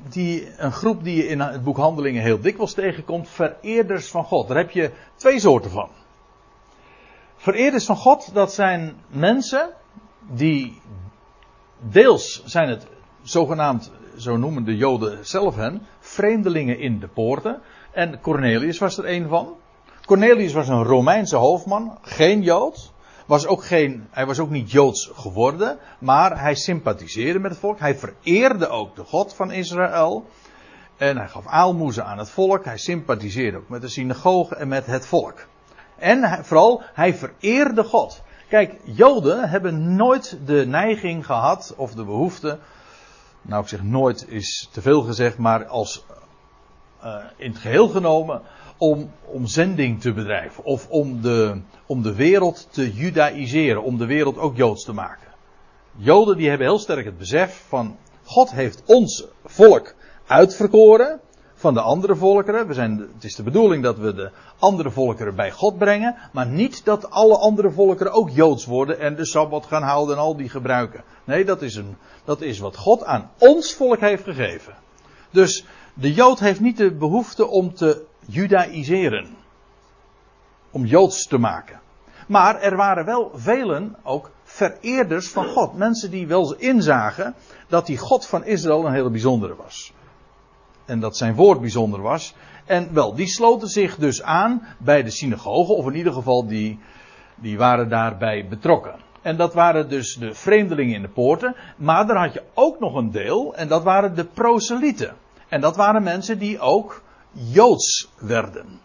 [0.09, 4.47] die, een groep die je in het boek Handelingen heel dikwijls tegenkomt, vereerders van God.
[4.47, 5.89] Daar heb je twee soorten van.
[7.35, 9.69] Vereerders van God, dat zijn mensen
[10.31, 10.81] die
[11.79, 12.87] deels zijn het
[13.21, 17.61] zogenaamd, zo noemen de Joden zelf hen, vreemdelingen in de poorten.
[17.91, 19.55] En Cornelius was er een van.
[20.05, 22.93] Cornelius was een Romeinse hoofdman, geen Jood.
[23.25, 27.79] Was ook geen, hij was ook niet Joods geworden, maar hij sympathiseerde met het volk.
[27.79, 30.25] Hij vereerde ook de God van Israël.
[30.97, 32.65] En hij gaf aalmoezen aan het volk.
[32.65, 35.47] Hij sympathiseerde ook met de synagoge en met het volk.
[35.97, 38.23] En vooral, hij vereerde God.
[38.49, 42.59] Kijk, Joden hebben nooit de neiging gehad, of de behoefte.
[43.41, 46.05] Nou, ik zeg nooit is te veel gezegd, maar als
[47.03, 48.41] uh, in het geheel genomen
[48.77, 50.63] om, om zending te bedrijven.
[50.63, 53.83] Of om de, om de wereld te judaïseren.
[53.83, 55.27] Om de wereld ook joods te maken.
[55.95, 59.95] Joden die hebben heel sterk het besef van God heeft ons volk
[60.27, 61.19] uitverkoren
[61.53, 62.67] van de andere volkeren.
[62.67, 66.15] We zijn, het is de bedoeling dat we de andere volkeren bij God brengen.
[66.31, 70.21] Maar niet dat alle andere volkeren ook joods worden en de sabbat gaan houden en
[70.21, 71.03] al die gebruiken.
[71.23, 74.73] Nee, dat is, een, dat is wat God aan ons volk heeft gegeven.
[75.31, 75.65] Dus
[75.97, 79.35] De Jood heeft niet de behoefte om te judaïseren.
[80.71, 81.79] Om Joods te maken.
[82.27, 85.73] Maar er waren wel velen ook vereerders van God.
[85.73, 87.35] Mensen die wel inzagen
[87.67, 89.93] dat die God van Israël een hele bijzondere was.
[90.85, 92.35] En dat zijn woord bijzonder was.
[92.65, 96.79] En wel, die sloten zich dus aan bij de synagoge, of in ieder geval die,
[97.35, 98.95] die waren daarbij betrokken.
[99.21, 101.55] En dat waren dus de vreemdelingen in de poorten.
[101.77, 105.15] Maar daar had je ook nog een deel, en dat waren de proselieten.
[105.49, 107.03] En dat waren mensen die ook
[107.35, 108.79] Joods werden.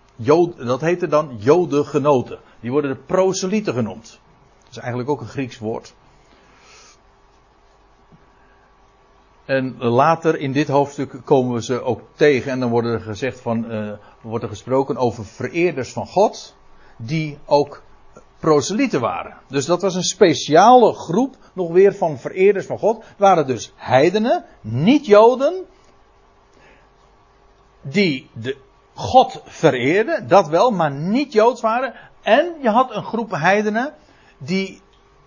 [0.57, 2.39] Dat heette dan Jodengenoten.
[2.61, 4.21] Die worden de proselieten genoemd.
[4.63, 5.95] Dat is eigenlijk ook een Grieks woord.
[9.45, 12.53] En later in dit hoofdstuk komen we ze ook tegen.
[12.53, 16.57] En dan wordt er gezegd van, uh, wordt er gesproken over vereerders van God.
[16.97, 17.83] Die ook
[18.39, 19.37] proselieten waren.
[19.49, 22.97] Dus dat was een speciale groep nog weer van vereerders van God.
[22.97, 25.67] Het waren dus heidenen, niet joden.
[27.83, 28.57] Die de
[28.95, 31.95] God vereerden, dat wel, maar niet joods waren.
[32.23, 33.95] En je had een groep heidenen
[34.39, 34.81] die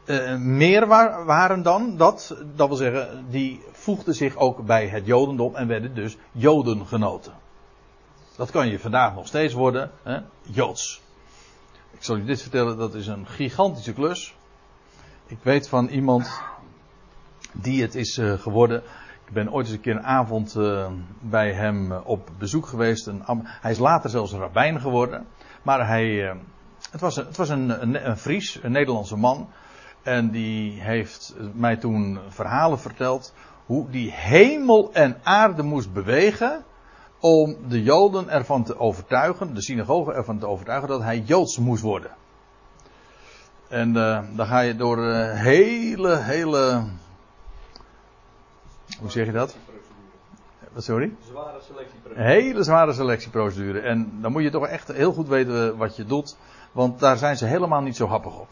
[0.05, 0.87] uh, meer
[1.25, 2.35] waren dan dat.
[2.55, 7.33] Dat wil zeggen, die voegden zich ook bij het Jodendom en werden dus Jodengenoten.
[8.35, 10.19] Dat kan je vandaag nog steeds worden, hè?
[10.41, 11.01] Joods.
[11.91, 14.35] Ik zal je dit vertellen, dat is een gigantische klus.
[15.27, 16.41] Ik weet van iemand
[17.51, 18.83] die het is uh, geworden.
[19.25, 20.87] Ik ben ooit eens een keer een avond uh,
[21.19, 23.07] bij hem op bezoek geweest.
[23.07, 25.25] Een, hij is later zelfs rabbijn geworden.
[25.61, 26.37] Maar hij,
[26.91, 29.49] het was, een, het was een, een, een Fries, een Nederlandse man.
[30.01, 33.33] En die heeft mij toen verhalen verteld
[33.65, 36.63] hoe die hemel en aarde moest bewegen
[37.19, 41.81] om de Joden ervan te overtuigen, de synagoge ervan te overtuigen dat hij Joods moest
[41.81, 42.11] worden.
[43.69, 43.93] En
[44.35, 46.83] dan ga je door hele, hele.
[48.99, 49.55] Hoe zeg je dat?
[50.73, 51.15] Wat sorry?
[51.29, 52.31] Zware selectieprocedure.
[52.31, 53.79] Hele zware selectieprocedure.
[53.79, 56.35] En dan moet je toch echt heel goed weten wat je doet.
[56.71, 58.49] Want daar zijn ze helemaal niet zo happig op.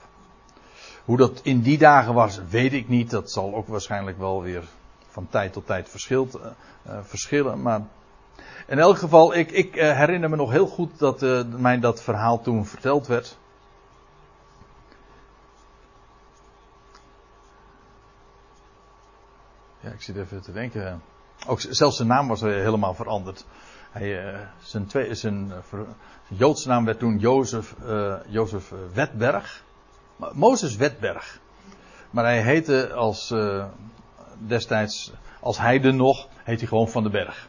[1.06, 3.10] Hoe dat in die dagen was, weet ik niet.
[3.10, 4.64] Dat zal ook waarschijnlijk wel weer
[5.08, 6.42] van tijd tot tijd verschilt, uh,
[6.88, 7.62] uh, verschillen.
[7.62, 7.82] Maar
[8.68, 11.22] in elk geval, ik, ik uh, herinner me nog heel goed dat
[11.58, 13.38] mij dat verhaal toen verteld werd.
[19.82, 21.02] Ja, ik zit even te denken.
[21.48, 23.46] Ook zelfs zijn naam was helemaal veranderd.
[23.92, 25.86] Hij, zijn, twee, zijn, zijn
[26.28, 27.76] Joodse naam werd toen Jozef,
[28.28, 29.64] Jozef Wetberg.
[30.34, 31.40] Mozes Wetberg.
[32.12, 33.66] Maar hij heette als uh,
[34.38, 37.48] destijds, als heide nog, heet hij gewoon Van den Berg.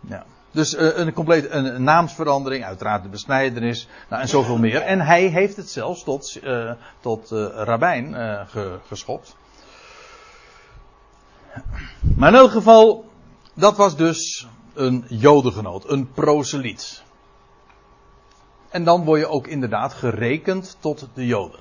[0.00, 0.24] Ja.
[0.50, 4.80] Dus uh, een compleet een, naamsverandering, uiteraard de besnijdenis, nou, en zoveel meer.
[4.80, 8.14] En hij heeft het zelfs tot, uh, tot rabbijn
[8.48, 9.36] ge, geschopt.
[12.16, 13.10] Maar in elk geval,
[13.54, 17.02] dat was dus een jodengenoot, een proseliet.
[18.68, 21.60] En dan word je ook inderdaad gerekend tot de Joden.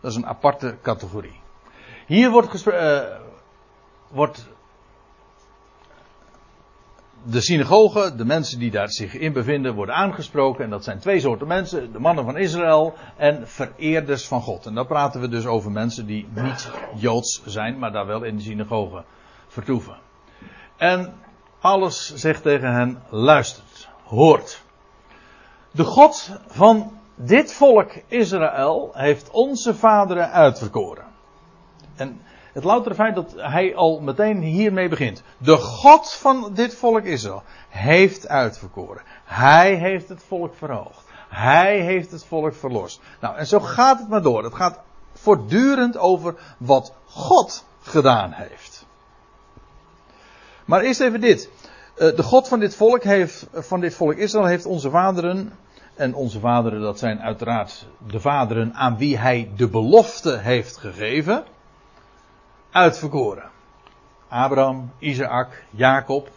[0.00, 1.40] Dat is een aparte categorie.
[2.06, 3.00] Hier wordt, uh,
[4.08, 4.46] wordt
[7.24, 10.64] de synagoge, de mensen die daar zich in bevinden, worden aangesproken.
[10.64, 14.66] En dat zijn twee soorten mensen: de mannen van Israël en vereerders van God.
[14.66, 18.36] En dan praten we dus over mensen die niet joods zijn, maar daar wel in
[18.36, 19.04] de synagoge
[19.46, 19.96] vertoeven.
[20.76, 21.14] En
[21.60, 24.62] Paulus zegt tegen hen: luistert hoort.
[25.70, 31.04] De God van dit volk Israël heeft onze vaderen uitverkoren.
[31.96, 32.20] En
[32.54, 35.22] het loutere feit dat hij al meteen hiermee begint.
[35.38, 39.02] De God van dit volk Israël heeft uitverkoren.
[39.24, 41.04] Hij heeft het volk verhoogd.
[41.28, 43.00] Hij heeft het volk verlost.
[43.20, 44.44] Nou, en zo gaat het maar door.
[44.44, 44.80] Het gaat
[45.12, 48.86] voortdurend over wat God gedaan heeft.
[50.64, 51.50] Maar eerst even dit.
[51.94, 55.52] Eh, de God van dit volk heeft, van dit volk Israël heeft onze vaderen,
[55.94, 61.44] en onze vaderen dat zijn uiteraard de vaderen aan wie hij de belofte heeft gegeven,
[62.74, 63.50] uitverkoren.
[64.28, 66.30] Abraham, Isaac, Jacob,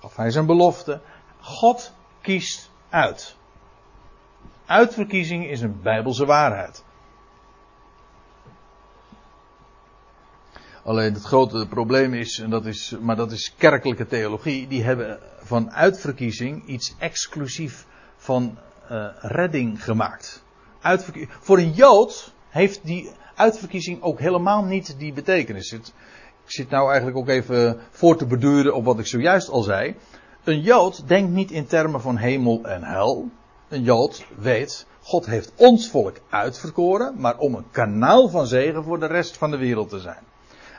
[0.00, 1.00] gaf hij zijn belofte.
[1.40, 3.36] God kiest uit.
[4.66, 6.84] Uitverkiezing is een bijbelse waarheid.
[10.84, 15.18] Alleen het grote probleem is, en dat is, maar dat is kerkelijke theologie, die hebben
[15.40, 17.86] van uitverkiezing iets exclusief
[18.16, 18.58] van
[18.90, 20.44] uh, redding gemaakt.
[21.40, 25.72] Voor een Jood heeft die uitverkiezing ook helemaal niet die betekenis.
[25.72, 25.82] Ik
[26.44, 29.96] zit nou eigenlijk ook even voor te beduren op wat ik zojuist al zei.
[30.44, 33.28] Een Jood denkt niet in termen van hemel en hel.
[33.68, 39.00] Een Jood weet, God heeft ons volk uitverkoren, maar om een kanaal van zegen voor
[39.00, 40.26] de rest van de wereld te zijn.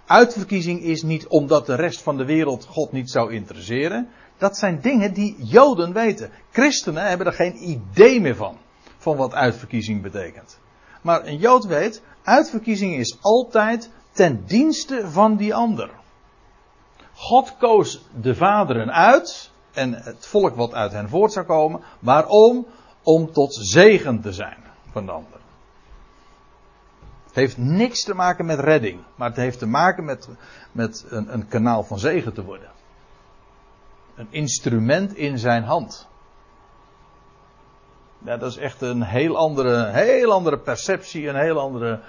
[0.06, 4.10] Uitverkiezing is niet omdat de rest van de wereld God niet zou interesseren.
[4.38, 6.32] Dat zijn dingen die Joden weten.
[6.52, 8.58] Christenen hebben er geen idee meer van.
[8.98, 10.60] Van wat uitverkiezing betekent.
[11.02, 15.90] Maar een Jood weet, uitverkiezing is altijd ten dienste van die ander.
[17.14, 21.82] God koos de vaderen uit en het volk wat uit hen voort zou komen.
[22.00, 22.68] Waarom?
[23.04, 24.58] Om tot zegen te zijn
[24.92, 25.40] van de ander.
[27.26, 30.30] Het heeft niks te maken met redding, maar het heeft te maken met,
[30.72, 32.70] met een, een kanaal van zegen te worden.
[34.16, 36.09] Een instrument in zijn hand.
[38.26, 42.00] Ja, dat is echt een heel andere, heel andere perceptie, een heel andere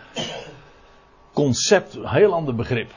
[1.33, 2.91] concept, een heel ander begrip.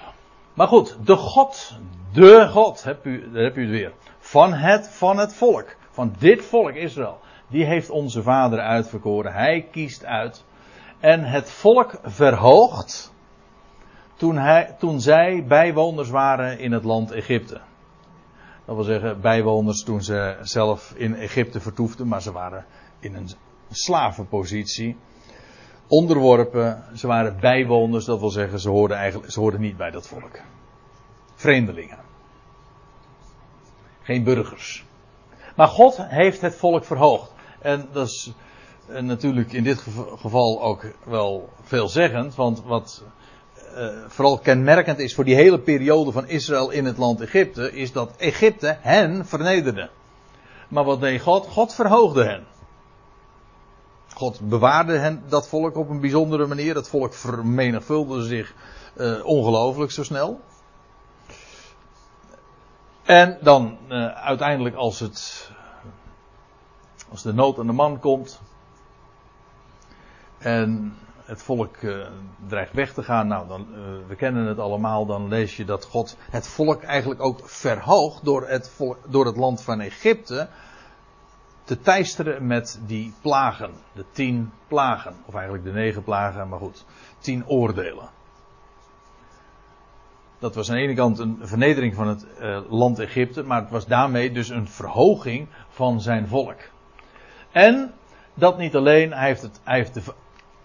[0.54, 1.78] Maar goed, de God,
[2.14, 3.94] de God, heb u, daar heb u het weer.
[4.20, 7.20] Van het, van het volk, van dit volk Israël.
[7.48, 9.34] Die heeft onze vader uitverkoren.
[9.34, 10.44] Hij kiest uit.
[11.00, 13.14] En het volk verhoogt
[14.16, 17.62] toen, hij, toen zij bijwoners waren in het land Egypte.
[18.66, 22.66] Dat wil zeggen, bijwoners toen ze zelf in Egypte vertoefden, maar ze waren
[23.04, 23.30] in een
[23.72, 24.98] slavenpositie.
[25.88, 30.08] Onderworpen, ze waren bijwoners, dat wil zeggen, ze hoorden, eigenlijk, ze hoorden niet bij dat
[30.08, 30.40] volk.
[31.36, 32.00] Vreemdelingen.
[34.02, 34.86] Geen burgers.
[35.56, 37.32] Maar God heeft het volk verhoogd.
[37.60, 38.32] En dat is
[38.88, 39.80] natuurlijk in dit
[40.18, 43.04] geval ook wel veelzeggend, want wat
[43.76, 47.92] uh, vooral kenmerkend is voor die hele periode van Israël in het land Egypte, is
[47.92, 49.90] dat Egypte hen vernederde.
[50.68, 51.48] Maar wat deed God?
[51.48, 52.46] God verhoogde hen.
[54.14, 56.74] God bewaarde hen, dat volk op een bijzondere manier.
[56.74, 58.54] Dat volk vermenigvuldigde zich
[58.96, 60.42] uh, ongelooflijk zo snel.
[63.04, 65.52] En dan uh, uiteindelijk als het
[67.10, 68.42] als de nood aan de man komt
[70.38, 72.08] en het volk uh,
[72.48, 73.68] dreigt weg te gaan, nou dan,
[74.08, 78.48] we kennen het allemaal, dan lees je dat God het volk eigenlijk ook verhoogt door
[78.48, 80.48] het, door het land van Egypte
[81.64, 83.72] te teisteren met die plagen.
[83.94, 86.86] De tien plagen, of eigenlijk de negen plagen, maar goed,
[87.20, 88.10] tien oordelen.
[90.40, 93.70] Dat was aan de ene kant een vernedering van het uh, land Egypte, maar het
[93.70, 96.60] was daarmee dus een verhoging van zijn volk.
[97.52, 97.94] En
[98.34, 100.14] dat niet alleen, hij heeft het, hij heeft het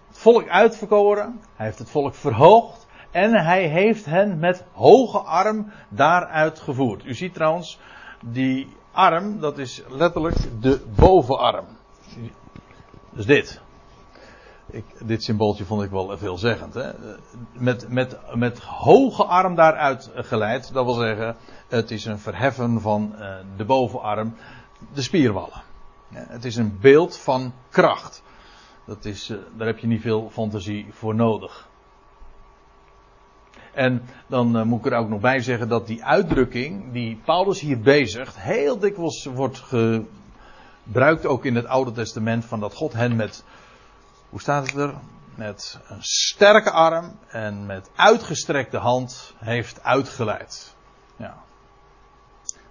[0.09, 6.59] volk uitverkoren, hij heeft het volk verhoogd en hij heeft hen met hoge arm daaruit
[6.59, 7.05] gevoerd.
[7.05, 7.79] U ziet trouwens,
[8.21, 11.65] die arm, dat is letterlijk de bovenarm.
[13.09, 13.61] Dus dit.
[14.71, 16.73] Ik, dit symbooltje vond ik wel veelzeggend.
[16.73, 16.91] Hè?
[17.53, 20.73] Met, met, met hoge arm daaruit geleid.
[20.73, 21.35] Dat wil zeggen,
[21.67, 24.35] het is een verheffen van uh, de bovenarm,
[24.93, 25.61] de spierwallen.
[26.13, 28.23] Het is een beeld van kracht.
[28.85, 31.68] Dat is, uh, daar heb je niet veel fantasie voor nodig.
[33.73, 37.59] En dan uh, moet ik er ook nog bij zeggen dat die uitdrukking die Paulus
[37.59, 43.15] hier bezigt, heel dikwijls wordt gebruikt ook in het Oude Testament van dat God hen
[43.15, 43.43] met,
[44.29, 44.93] hoe staat het er?
[45.35, 50.75] Met een sterke arm en met uitgestrekte hand heeft uitgeleid.
[51.15, 51.37] Ja.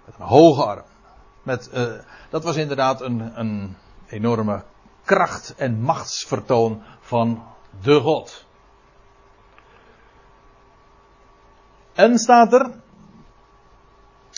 [0.05, 0.83] Met een hoge arm.
[1.43, 1.93] Met, uh,
[2.29, 3.75] dat was inderdaad een, een
[4.07, 4.63] enorme
[5.03, 7.43] kracht en machtsvertoon van
[7.81, 8.45] de God.
[11.93, 12.71] En staat er,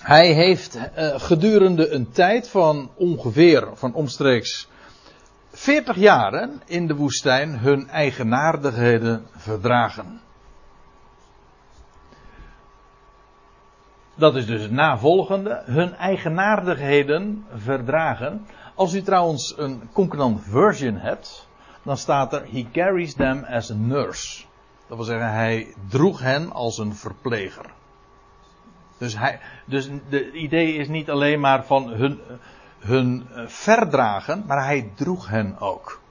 [0.03, 0.83] hij heeft uh,
[1.19, 4.69] gedurende een tijd van ongeveer, van omstreeks
[5.51, 10.21] 40 jaren in de woestijn hun eigenaardigheden verdragen.
[14.15, 18.45] Dat is dus het navolgende, hun eigenaardigheden verdragen.
[18.75, 21.47] Als u trouwens een concordant version hebt,
[21.83, 24.43] dan staat er, he carries them as a nurse.
[24.91, 27.65] Dat wil zeggen, hij droeg hen als een verpleger.
[28.97, 32.19] Dus, hij, dus de idee is niet alleen maar van hun,
[32.79, 36.01] hun verdragen, maar hij droeg hen ook.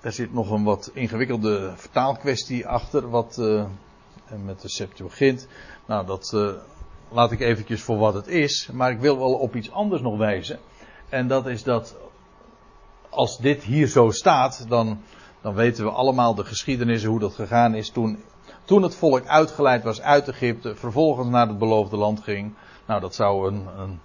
[0.00, 3.64] Er zit nog een wat ingewikkelde vertaalkwestie achter, wat uh,
[4.44, 5.48] met de Septuagint.
[5.86, 6.52] Nou, dat uh,
[7.08, 10.16] laat ik eventjes voor wat het is, maar ik wil wel op iets anders nog
[10.16, 10.58] wijzen.
[11.08, 11.96] En dat is dat
[13.08, 15.02] als dit hier zo staat, dan
[15.44, 18.22] dan weten we allemaal de geschiedenis, hoe dat gegaan is toen,
[18.64, 22.54] toen het volk uitgeleid was uit Egypte, vervolgens naar het beloofde land ging.
[22.86, 24.00] Nou, dat zou een, een,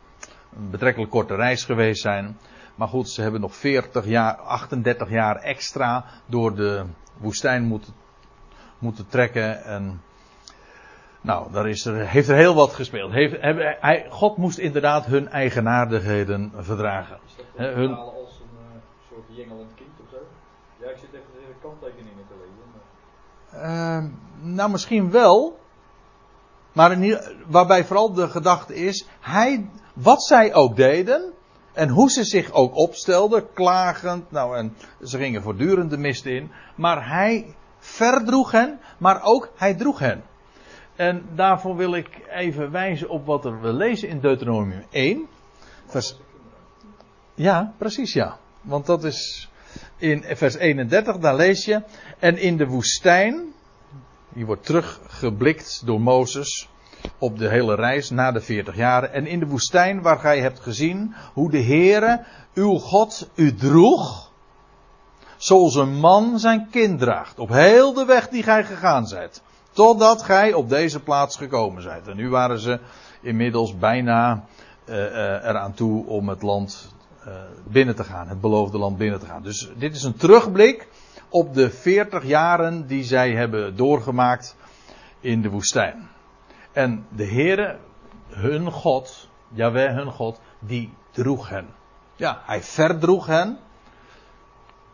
[0.56, 2.38] een betrekkelijk korte reis geweest zijn.
[2.76, 6.86] Maar goed, ze hebben nog 40 jaar, 38 jaar extra door de
[7.18, 7.94] woestijn moeten,
[8.80, 9.64] moeten trekken.
[9.64, 10.02] En
[11.22, 13.12] nou, daar is er, heeft er heel wat gespeeld.
[13.12, 13.36] Heeft,
[13.80, 17.18] hij, God moest inderdaad hun eigenaardigheden verdragen.
[17.26, 17.94] Is dat hun...
[17.94, 20.18] als een uh, soort jengelend kind of zo?
[20.82, 22.57] Ja, ik zit even de kanttekeningen te lezen.
[23.53, 25.60] Uh, nou, misschien wel.
[26.74, 26.97] Maar
[27.47, 31.34] waarbij vooral de gedachte is, hij, wat zij ook deden,
[31.74, 36.51] en hoe ze zich ook opstelden, klagend, nou en ze gingen voortdurend de mist in,
[36.76, 40.24] maar hij verdroeg hen, maar ook hij droeg hen.
[40.95, 45.28] En daarvoor wil ik even wijzen op wat er we lezen in Deuteronomium 1.
[45.86, 46.18] Vers...
[47.34, 48.38] Ja, precies ja.
[48.62, 49.49] Want dat is
[49.97, 51.82] in vers 31, daar lees je.
[52.20, 53.53] En in de woestijn,
[54.30, 56.70] die wordt teruggeblikt door Mozes
[57.17, 59.13] op de hele reis na de 40 jaren.
[59.13, 64.32] En in de woestijn waar gij hebt gezien hoe de Heere, uw God, u droeg.
[65.38, 67.39] Zoals een man zijn kind draagt.
[67.39, 69.41] Op heel de weg die gij gegaan zijt.
[69.72, 72.07] Totdat gij op deze plaats gekomen zijt.
[72.07, 72.80] En nu waren ze
[73.22, 74.43] inmiddels bijna
[74.86, 76.91] uh, uh, eraan toe om het land
[77.63, 78.28] binnen te gaan.
[78.28, 79.43] Het beloofde land binnen te gaan.
[79.43, 80.88] Dus dit is een terugblik
[81.30, 84.55] op de 40 jaren die zij hebben doorgemaakt
[85.20, 86.09] in de woestijn.
[86.72, 87.78] En de Heere,
[88.30, 91.67] hun God, Jaweh hun God, die droeg hen.
[92.15, 93.59] Ja, hij verdroeg hen.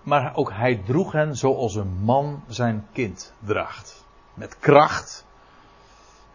[0.04, 4.06] Maar ook hij droeg hen zoals een man zijn kind draagt.
[4.34, 5.26] Met kracht.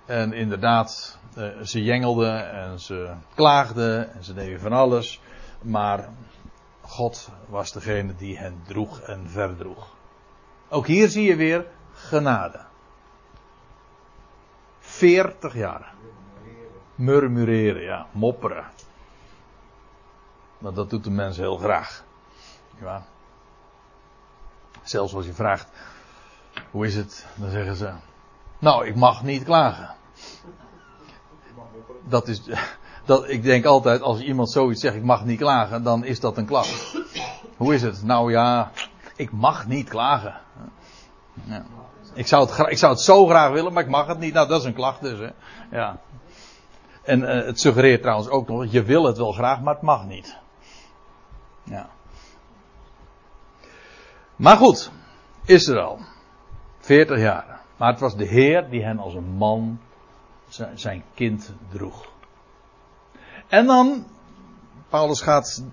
[0.07, 5.20] En inderdaad, eh, ze jengelden en ze klaagden en ze deden van alles.
[5.63, 6.09] Maar
[6.81, 9.89] God was degene die hen droeg en verdroeg.
[10.69, 12.61] Ook hier zie je weer genade.
[14.79, 15.95] 40 jaar.
[16.95, 18.65] Murmureren, ja, mopperen.
[20.59, 22.05] Want dat doet de mens heel graag.
[22.81, 23.03] Ja.
[24.83, 25.69] Zelfs als je vraagt,
[26.71, 27.27] hoe is het?
[27.35, 27.93] Dan zeggen ze,
[28.59, 29.95] nou, ik mag niet klagen.
[32.03, 32.43] Dat is,
[33.11, 36.37] dat, ik denk altijd, als iemand zoiets zegt, ik mag niet klagen, dan is dat
[36.37, 36.97] een klacht.
[37.57, 38.03] Hoe is het?
[38.03, 38.71] Nou ja,
[39.17, 40.41] ik mag niet klagen.
[41.45, 41.65] Ja.
[42.15, 44.35] Ik zou, het, ik zou het zo graag willen, maar ik mag het niet.
[44.35, 45.19] Nou, dat is een klacht dus.
[45.19, 45.31] Hè.
[45.79, 45.99] Ja.
[47.03, 50.07] En uh, het suggereert trouwens ook nog, je wil het wel graag, maar het mag
[50.07, 50.39] niet.
[51.63, 51.89] Ja.
[54.37, 54.91] Maar goed,
[55.45, 55.99] Israël.
[56.79, 57.61] 40 jaar.
[57.77, 59.81] Maar het was de Heer die hen als een man
[60.75, 62.10] zijn kind droeg.
[63.51, 64.07] En dan,
[64.89, 65.65] Paulus gaat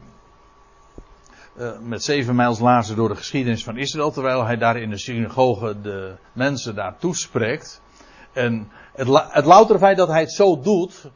[1.57, 4.97] uh, met zeven mijls lazen door de geschiedenis van Israël, terwijl hij daar in de
[4.97, 7.81] synagoge de mensen daar toespreekt.
[8.33, 11.09] En het, het loutere feit dat hij het zo doet,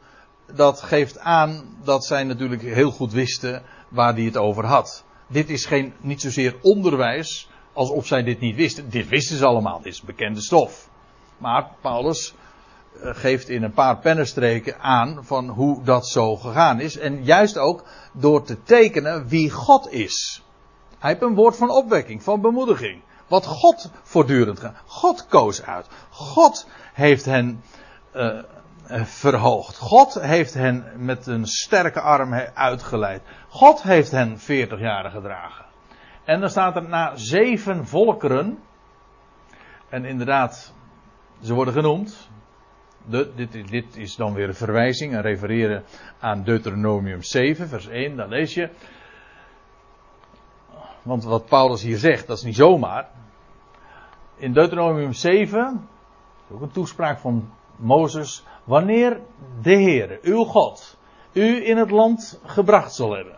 [0.54, 5.04] dat geeft aan dat zij natuurlijk heel goed wisten waar hij het over had.
[5.26, 8.90] Dit is geen, niet zozeer onderwijs, alsof zij dit niet wisten.
[8.90, 10.88] Dit wisten ze allemaal, dit is bekende stof.
[11.38, 12.41] Maar Paulus eh,
[13.00, 16.98] geeft in een paar pennenstreken aan van hoe dat zo gegaan is.
[16.98, 20.42] En juist ook door te tekenen wie God is.
[20.98, 23.02] Hij heeft een woord van opwekking, van bemoediging.
[23.28, 24.76] Wat God voortdurend gaat.
[24.86, 25.86] God koos uit.
[26.10, 27.62] God heeft hen
[28.14, 28.42] uh,
[29.04, 29.78] verhoogd.
[29.78, 33.22] God heeft hen met een sterke arm uitgeleid.
[33.48, 35.64] God heeft hen 40 jaar gedragen.
[36.24, 38.58] En dan staat er na zeven volkeren.
[39.88, 40.72] En inderdaad,
[41.42, 42.30] ze worden genoemd.
[43.04, 45.84] De, dit, dit, is dan weer een verwijzing, een refereren
[46.18, 48.16] aan Deuteronomium 7, vers 1.
[48.16, 48.68] Dan lees je.
[51.02, 53.08] Want wat Paulus hier zegt, dat is niet zomaar.
[54.36, 55.88] In Deuteronomium 7,
[56.50, 58.44] ook een toespraak van Mozes.
[58.64, 59.20] Wanneer
[59.62, 60.98] de Heer, uw God,
[61.32, 63.36] u in het land gebracht zal hebben.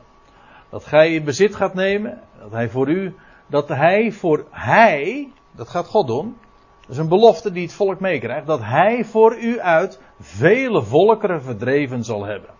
[0.69, 2.21] Dat gij in bezit gaat nemen.
[2.39, 3.15] Dat hij voor u,
[3.47, 6.37] dat hij voor hij, dat gaat God doen.
[6.87, 8.47] Dat is een belofte die het volk meekrijgt.
[8.47, 12.51] Dat hij voor u uit vele volkeren verdreven zal hebben.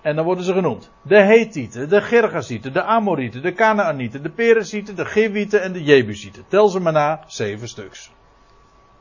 [0.00, 0.90] En dan worden ze genoemd.
[1.02, 6.44] De Hethieten, de Gergasieten, de Amorieten, de Canaanieten, de Perezieten, de Gewieten en de Jebusieten.
[6.48, 8.12] Tel ze maar na, zeven stuks.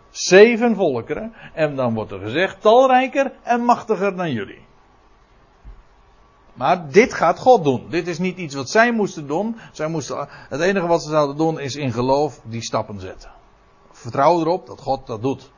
[0.09, 1.33] Zeven volkeren.
[1.53, 4.65] En dan wordt er gezegd, talrijker en machtiger dan jullie.
[6.53, 7.85] Maar dit gaat God doen.
[7.89, 9.55] Dit is niet iets wat zij moesten doen.
[9.71, 13.36] Zij moesten, het enige wat ze zouden doen is in geloof die stappen zetten
[13.97, 15.49] vertrouw erop dat God dat doet.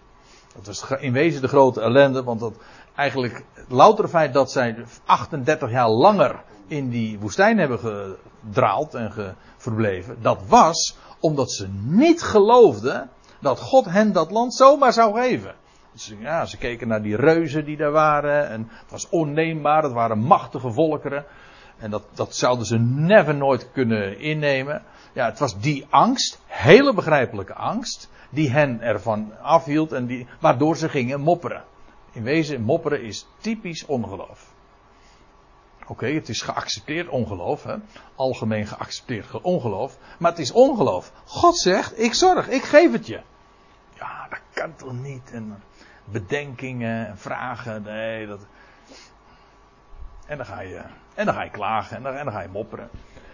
[0.56, 2.54] Dat was in wezen de grote ellende, want dat
[2.96, 4.76] eigenlijk louter feit dat zij
[5.06, 12.22] 38 jaar langer in die woestijn hebben gedraald en verbleven, dat was omdat ze niet
[12.22, 13.10] geloofden
[13.40, 15.56] dat God hen dat land zomaar zou geven.
[16.20, 20.20] Ja, ze keken naar die reuzen die daar waren en het was onneembaar, het waren
[20.20, 21.26] machtige volkeren.
[21.78, 24.84] En dat, dat zouden ze never nooit kunnen innemen.
[25.14, 30.78] Ja, het was die angst, hele begrijpelijke angst, die hen ervan afhield en die, waardoor
[30.78, 31.64] ze gingen mopperen.
[32.12, 34.54] In wezen, mopperen is typisch ongeloof.
[35.88, 37.76] Oké, het is geaccepteerd ongeloof, hè?
[38.16, 41.12] algemeen geaccepteerd ongeloof, maar het is ongeloof.
[41.26, 43.22] God zegt, ik zorg, ik geef het je.
[44.54, 45.32] kan toch niet?
[45.32, 45.64] En
[46.06, 48.46] bedenkingen en vragen, nee, dat...
[50.26, 50.82] En dan ga je,
[51.14, 52.90] en dan ga je klagen en dan, en dan ga je mopperen.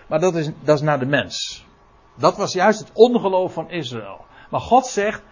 [0.08, 1.66] Maar dat is, dat is naar de mens.
[2.16, 4.25] Dat was juist het ongeloof van Israël.
[4.50, 5.24] Maar God zegt,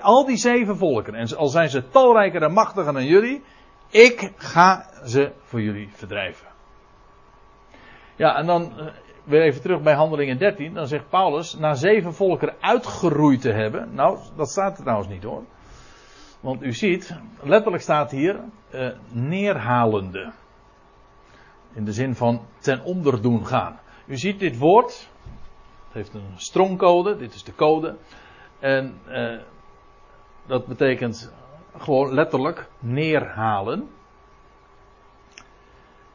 [0.00, 3.42] al die zeven volken, en al zijn ze talrijker en machtiger dan jullie,
[3.90, 6.46] ik ga ze voor jullie verdrijven.
[8.16, 8.86] Ja, en dan eh,
[9.24, 10.74] weer even terug bij Handelingen 13.
[10.74, 13.94] Dan zegt Paulus, na zeven volkeren uitgeroeid te hebben.
[13.94, 15.44] Nou, dat staat er trouwens niet hoor.
[16.40, 18.40] Want u ziet, letterlijk staat hier
[18.74, 20.32] uh, neerhalende.
[21.72, 23.78] In de zin van ten onder doen gaan.
[24.06, 25.08] U ziet dit woord.
[25.84, 27.16] Het heeft een strongcode.
[27.16, 27.96] Dit is de code.
[28.64, 29.40] En uh,
[30.46, 31.32] dat betekent
[31.78, 33.90] gewoon letterlijk neerhalen.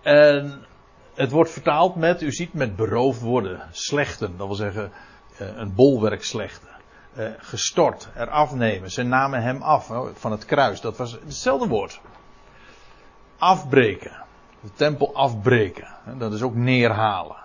[0.01, 0.65] En
[1.13, 4.37] het wordt vertaald met, u ziet, met beroofd worden, slechten.
[4.37, 4.91] Dat wil zeggen,
[5.37, 6.69] eh, een bolwerk slechten.
[7.17, 8.91] Uh, gestort, eraf nemen.
[8.91, 10.81] Ze namen hem af van het kruis.
[10.81, 12.01] Dat was hetzelfde woord.
[13.37, 14.23] Afbreken.
[14.61, 15.87] De tempel afbreken.
[16.17, 17.37] Dat is ook neerhalen.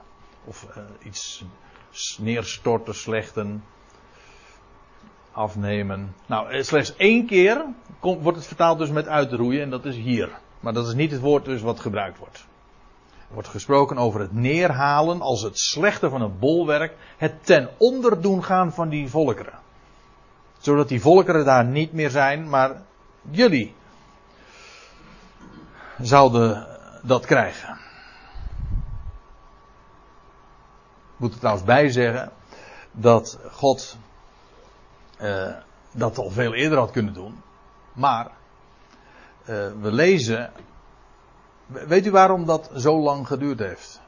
[0.44, 0.66] Of
[1.02, 1.44] iets
[2.18, 3.64] neerstorten, slechten.
[5.35, 6.14] Afnemen.
[6.26, 7.64] Nou, slechts één keer
[8.01, 9.62] wordt het vertaald dus met uitroeien.
[9.62, 10.30] En dat is hier.
[10.61, 12.47] Maar dat is niet het woord dus wat gebruikt wordt
[13.35, 18.45] wordt gesproken over het neerhalen als het slechte van een bolwerk, het ten onder doen
[18.45, 19.59] gaan van die volkeren.
[20.59, 22.82] Zodat die volkeren daar niet meer zijn, maar
[23.30, 23.74] jullie
[26.01, 26.66] zouden
[27.03, 27.78] dat krijgen.
[31.14, 32.32] Ik moet er trouwens bij zeggen
[32.93, 33.99] dat God
[35.20, 35.54] uh,
[35.92, 37.42] dat al veel eerder had kunnen doen.
[37.92, 40.52] Maar uh, we lezen
[41.66, 44.00] Weet u waarom dat zo lang geduurd heeft?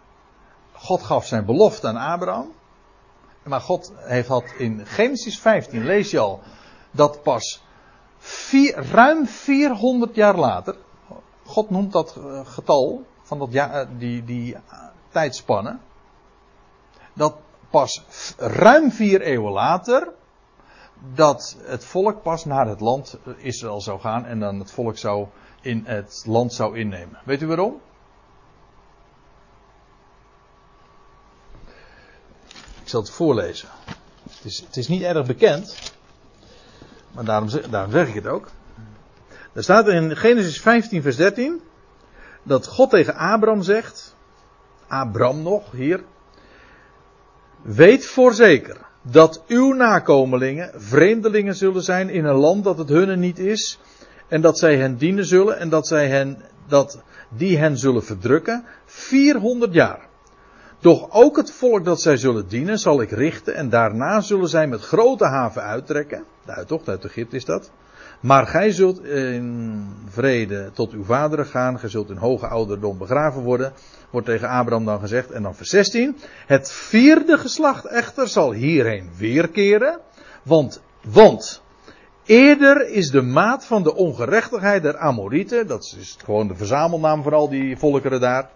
[0.72, 2.52] God gaf zijn belofte aan Abraham.
[3.42, 6.40] Maar God heeft had in Genesis 15, lees je al,
[6.90, 7.62] dat pas
[8.74, 10.76] ruim 400 jaar later,
[11.44, 14.57] God noemt dat eh, getal, van dat eh, die, die
[15.09, 15.78] tijdspanne,
[17.12, 17.34] dat
[17.70, 18.02] pas
[18.36, 20.12] ruim vier eeuwen later,
[21.14, 25.26] dat het volk pas naar het land Israël zou gaan en dan het volk zou
[25.61, 27.18] in het land zou innemen.
[27.24, 27.80] Weet u waarom?
[32.82, 33.68] Ik zal het voorlezen.
[34.22, 35.92] Het is, het is niet erg bekend,
[37.11, 37.49] maar daarom,
[37.90, 38.49] zeg ik het ook.
[39.53, 41.61] Er staat in Genesis 15, vers 13
[42.42, 44.14] dat God tegen Abraham zegt,
[44.86, 46.05] Abraham nog hier,
[47.62, 53.38] weet voorzeker dat uw nakomelingen vreemdelingen zullen zijn in een land dat het hunne niet
[53.38, 53.78] is
[54.28, 58.64] en dat zij hen dienen zullen en dat zij hen, dat die hen zullen verdrukken
[58.84, 60.07] 400 jaar.
[60.80, 64.66] Doch ook het volk dat zij zullen dienen zal ik richten en daarna zullen zij
[64.66, 66.24] met grote haven uittrekken.
[66.44, 67.70] De uittocht uit Egypte is dat.
[68.20, 73.42] Maar gij zult in vrede tot uw vaderen gaan, gij zult in hoge ouderdom begraven
[73.42, 73.72] worden,
[74.10, 75.30] wordt tegen Abraham dan gezegd.
[75.30, 76.16] En dan vers 16.
[76.46, 80.00] Het vierde geslacht echter zal hierheen weerkeren,
[80.42, 81.64] want, want
[82.26, 87.34] Eerder is de maat van de ongerechtigheid der Amorieten, dat is gewoon de verzamelnaam voor
[87.34, 88.50] al die volkeren daar.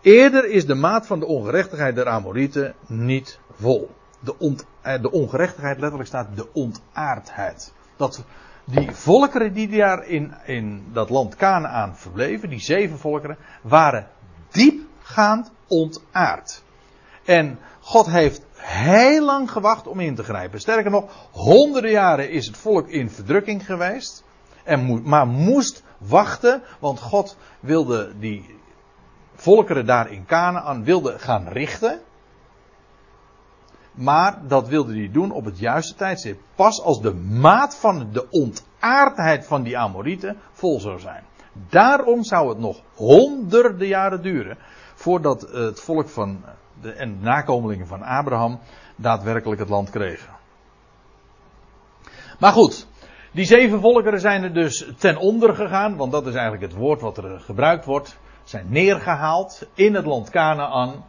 [0.00, 3.90] Eerder is de maat van de ongerechtigheid der Amorieten niet vol.
[4.20, 7.72] De, ont, eh, de ongerechtigheid letterlijk staat de ontaardheid.
[7.96, 8.24] Dat
[8.64, 14.08] die volkeren die daar in, in dat land Canaan verbleven, die zeven volkeren, waren
[14.50, 16.62] diepgaand ontaard.
[17.24, 20.60] En God heeft heel lang gewacht om in te grijpen.
[20.60, 24.24] Sterker nog, honderden jaren is het volk in verdrukking geweest.
[24.64, 28.54] En maar moest wachten, want God wilde die
[29.34, 32.00] volkeren daar in Canaan wilde gaan richten.
[33.96, 36.40] Maar dat wilde hij doen op het juiste tijdstip.
[36.54, 41.24] Pas als de maat van de ontaardheid van die Amorieten vol zou zijn.
[41.68, 44.58] Daarom zou het nog honderden jaren duren
[44.94, 46.44] voordat het volk van
[46.80, 48.58] de, en de nakomelingen van Abraham
[48.96, 50.34] daadwerkelijk het land kregen.
[52.38, 52.86] Maar goed,
[53.32, 57.00] die zeven volkeren zijn er dus ten onder gegaan, want dat is eigenlijk het woord
[57.00, 58.18] wat er gebruikt wordt.
[58.44, 61.04] Zijn neergehaald in het land Canaan.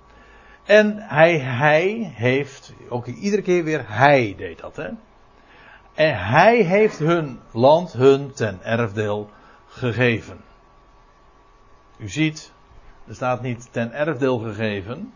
[0.67, 4.89] En hij, hij heeft, ook iedere keer weer hij deed dat, hè.
[5.93, 9.29] En hij heeft hun land hun ten erfdeel
[9.67, 10.41] gegeven.
[11.97, 12.51] U ziet,
[13.07, 15.13] er staat niet ten erfdeel gegeven,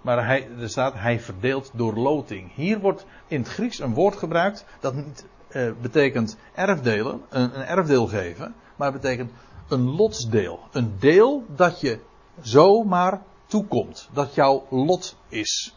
[0.00, 2.54] maar hij, er staat, hij verdeelt door loting.
[2.54, 7.66] Hier wordt in het Grieks een woord gebruikt dat niet eh, betekent erfdelen, een, een
[7.66, 9.32] erfdeel geven, maar betekent
[9.68, 10.60] een lotsdeel.
[10.72, 11.98] Een deel dat je
[12.40, 13.20] zomaar
[13.50, 14.08] toekomt.
[14.12, 15.74] Dat jouw lot is.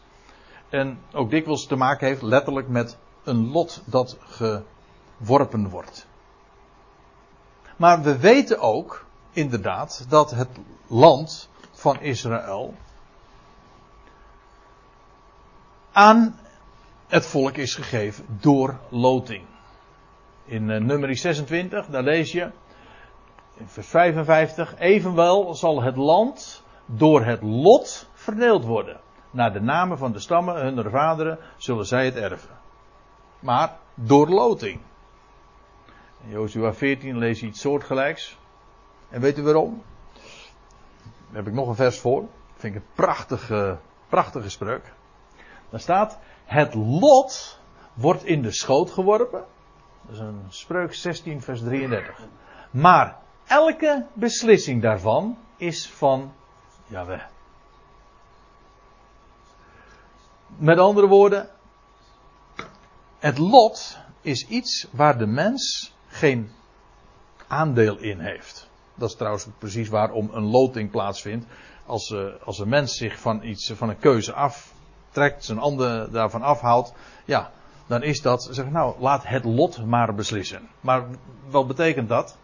[0.68, 6.06] En ook dikwijls te maken heeft letterlijk met een lot dat geworpen wordt.
[7.76, 10.48] Maar we weten ook, inderdaad, dat het
[10.86, 12.74] land van Israël
[15.92, 16.38] aan
[17.06, 19.44] het volk is gegeven door loting.
[20.44, 22.50] In uh, nummer 26, daar lees je,
[23.56, 29.00] in vers 55, evenwel zal het land door het lot verdeeld worden.
[29.30, 32.58] Naar de namen van de stammen hun vaderen zullen zij het erven.
[33.40, 34.80] Maar door loting.
[36.24, 38.38] In Jozua 14 lees je iets soortgelijks.
[39.08, 39.82] En weet u waarom?
[41.26, 42.24] Daar heb ik nog een vers voor.
[42.56, 43.78] Vind ik een prachtige,
[44.08, 44.92] prachtige spreuk.
[45.70, 47.60] Daar staat: Het lot
[47.94, 49.44] wordt in de schoot geworpen.
[50.02, 52.20] Dat is een spreuk 16, vers 33.
[52.70, 56.32] Maar elke beslissing daarvan is van
[60.56, 61.48] Met andere woorden,
[63.18, 66.50] het lot is iets waar de mens geen
[67.46, 68.68] aandeel in heeft.
[68.94, 71.46] Dat is trouwens precies waarom een loting plaatsvindt.
[71.86, 76.42] Als, uh, als een mens zich van iets, van een keuze aftrekt, zijn handen daarvan
[76.42, 77.52] afhaalt, ja,
[77.86, 80.68] dan is dat, zeg nou, laat het lot maar beslissen.
[80.80, 81.04] Maar
[81.48, 82.36] wat betekent dat?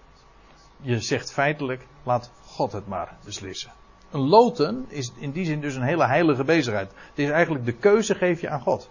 [0.81, 3.73] Je zegt feitelijk, laat God het maar beslissen.
[4.11, 6.91] Een loten is in die zin dus een hele heilige bezigheid.
[6.91, 8.91] Het is eigenlijk de keuze geef je aan God.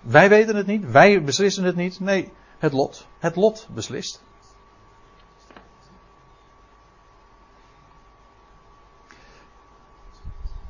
[0.00, 2.00] Wij weten het niet, wij beslissen het niet.
[2.00, 3.06] Nee, het lot.
[3.18, 4.24] Het lot beslist.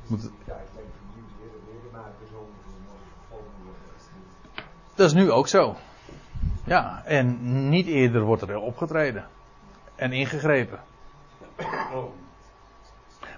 [0.06, 0.30] Moet
[4.94, 5.76] Dat is nu ook zo.
[6.64, 9.26] Ja, en niet eerder wordt er opgetreden
[9.94, 10.80] en ingegrepen.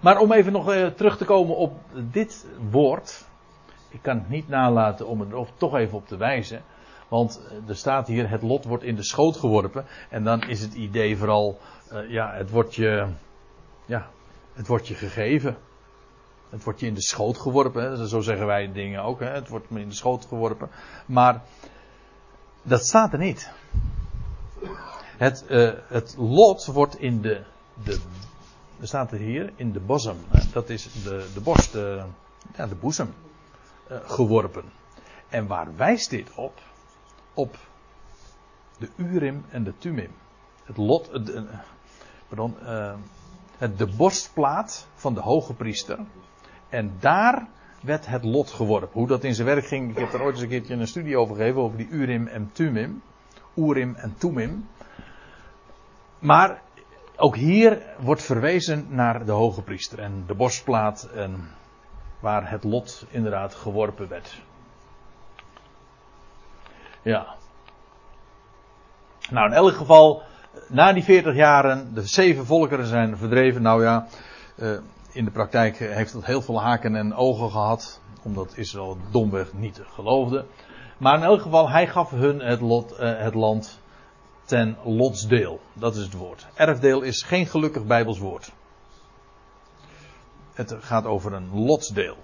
[0.00, 3.26] Maar om even nog eh, terug te komen op dit woord.
[3.88, 6.62] Ik kan het niet nalaten om er toch even op te wijzen.
[7.08, 9.84] Want eh, er staat hier: het lot wordt in de schoot geworpen.
[10.10, 11.58] En dan is het idee vooral:
[11.92, 13.06] uh, ja, het wordt je.
[13.86, 14.08] Ja,
[14.52, 15.56] het wordt je gegeven.
[16.48, 18.08] Het wordt je in de schoot geworpen.
[18.08, 19.20] Zo zeggen wij dingen ook.
[19.20, 19.30] Hè?
[19.30, 20.70] Het wordt me in de schoot geworpen.
[21.06, 21.42] Maar
[22.62, 23.50] dat staat er niet.
[25.16, 25.44] Het,
[25.88, 27.42] het lot wordt in de,
[27.84, 28.00] de.
[28.80, 30.16] Er staat er hier in de bosom.
[30.52, 32.02] Dat is de, de borst, de,
[32.56, 33.14] ja, de boezem.
[33.90, 34.64] Uh, geworpen.
[35.28, 36.60] En waar wijst dit op?
[37.34, 37.56] Op
[38.78, 40.10] de Urim en de Tumim.
[40.64, 41.26] Het lot.
[41.26, 41.46] De,
[42.28, 42.56] pardon.
[42.62, 42.94] Uh,
[43.56, 45.98] het, de borstplaat van de hoge priester.
[46.68, 47.48] En daar
[47.82, 48.90] werd het lot geworpen.
[48.92, 51.18] Hoe dat in zijn werk ging, ik heb er ooit eens een keertje een studie
[51.18, 53.02] over gegeven, over die Urim en Tumim.
[53.54, 54.68] Urim en Tumim.
[56.18, 56.62] Maar
[57.20, 61.48] ook hier wordt verwezen naar de hoge priester en de borstplaat en
[62.20, 64.42] waar het lot inderdaad geworpen werd.
[67.02, 67.26] Ja.
[69.30, 70.22] Nou, in elk geval,
[70.68, 73.62] na die 40 jaren, de zeven volkeren zijn verdreven.
[73.62, 74.06] Nou ja,
[74.56, 74.78] uh,
[75.12, 79.82] in de praktijk heeft het heel veel haken en ogen gehad, omdat Israël domweg niet
[79.86, 80.44] geloofde.
[80.98, 83.80] Maar in elk geval, hij gaf hun het, lot, uh, het land
[84.48, 85.60] ten lotsdeel.
[85.72, 86.46] Dat is het woord.
[86.54, 88.52] Erfdeel is geen gelukkig Bijbels woord.
[90.52, 92.16] Het gaat over een lotsdeel.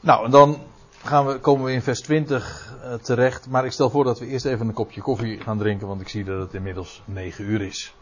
[0.00, 0.62] Nou, en dan
[1.04, 3.48] gaan we, komen we in vers 20 uh, terecht.
[3.48, 6.08] Maar ik stel voor dat we eerst even een kopje koffie gaan drinken, want ik
[6.08, 7.94] zie dat het inmiddels 9 uur is.